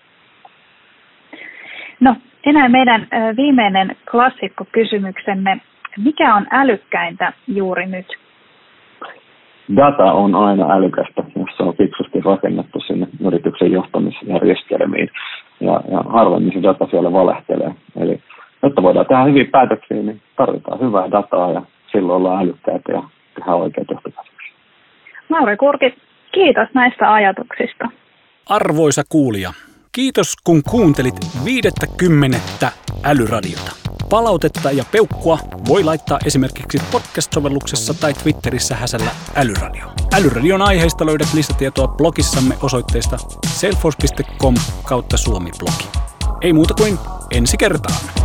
No, 2.01 2.17
enää 2.47 2.69
meidän 2.69 3.09
viimeinen 3.37 3.97
klassikkokysymyksemme. 4.11 5.61
Mikä 6.05 6.35
on 6.35 6.47
älykkäintä 6.51 7.33
juuri 7.47 7.87
nyt? 7.87 8.07
Data 9.77 10.13
on 10.13 10.35
aina 10.35 10.73
älykästä, 10.73 11.23
jos 11.37 11.57
se 11.57 11.63
on 11.63 11.77
fiksusti 11.77 12.21
rakennettu 12.21 12.81
sinne 12.81 13.07
yrityksen 13.27 13.73
johtamisjärjestelmiin. 13.73 15.11
Ja, 15.61 15.81
ja 15.91 15.99
harvemmin 16.09 16.53
se 16.53 16.63
data 16.63 16.87
siellä 16.87 17.13
valehtelee. 17.13 17.75
Eli 18.01 18.21
jotta 18.63 18.83
voidaan 18.83 19.07
tehdä 19.07 19.25
hyviä 19.25 19.45
päätöksiä, 19.53 19.97
niin 19.97 20.21
tarvitaan 20.37 20.81
hyvää 20.81 21.11
dataa 21.11 21.53
ja 21.53 21.63
silloin 21.93 22.17
ollaan 22.17 22.43
älykkäitä 22.45 22.93
ja 22.93 23.03
tehdään 23.35 23.57
oikeat 23.57 23.91
johtopäätöksiä. 23.91 24.53
Mauri 25.29 25.57
Kurki, 25.57 25.95
kiitos 26.33 26.69
näistä 26.75 27.13
ajatuksista. 27.13 27.89
Arvoisa 28.49 29.03
kuulija, 29.09 29.53
kiitos 29.93 30.37
kun 30.45 30.63
kuuntelit 30.63 31.15
50 31.45 32.73
älyradiota. 33.05 33.73
Palautetta 34.11 34.71
ja 34.71 34.85
peukkua 34.93 35.39
voi 35.69 35.85
laittaa 35.85 36.19
esimerkiksi 36.25 36.79
podcast-sovelluksessa 36.91 37.95
tai 37.95 38.15
Twitterissä 38.15 38.77
häsällä 38.77 39.11
älyradio. 39.35 39.87
Älyradion 40.13 40.63
aiheista 40.63 41.07
löydät 41.07 41.35
lisätietoa 41.35 41.89
blogissamme 41.89 42.59
osoitteesta 42.63 43.17
selfos.com 43.47 44.55
kautta 44.85 45.17
suomi-blogi. 45.17 45.89
Ei 46.41 46.53
muuta 46.53 46.75
kuin 46.75 46.99
ensi 47.31 47.57
kertaan. 47.57 48.18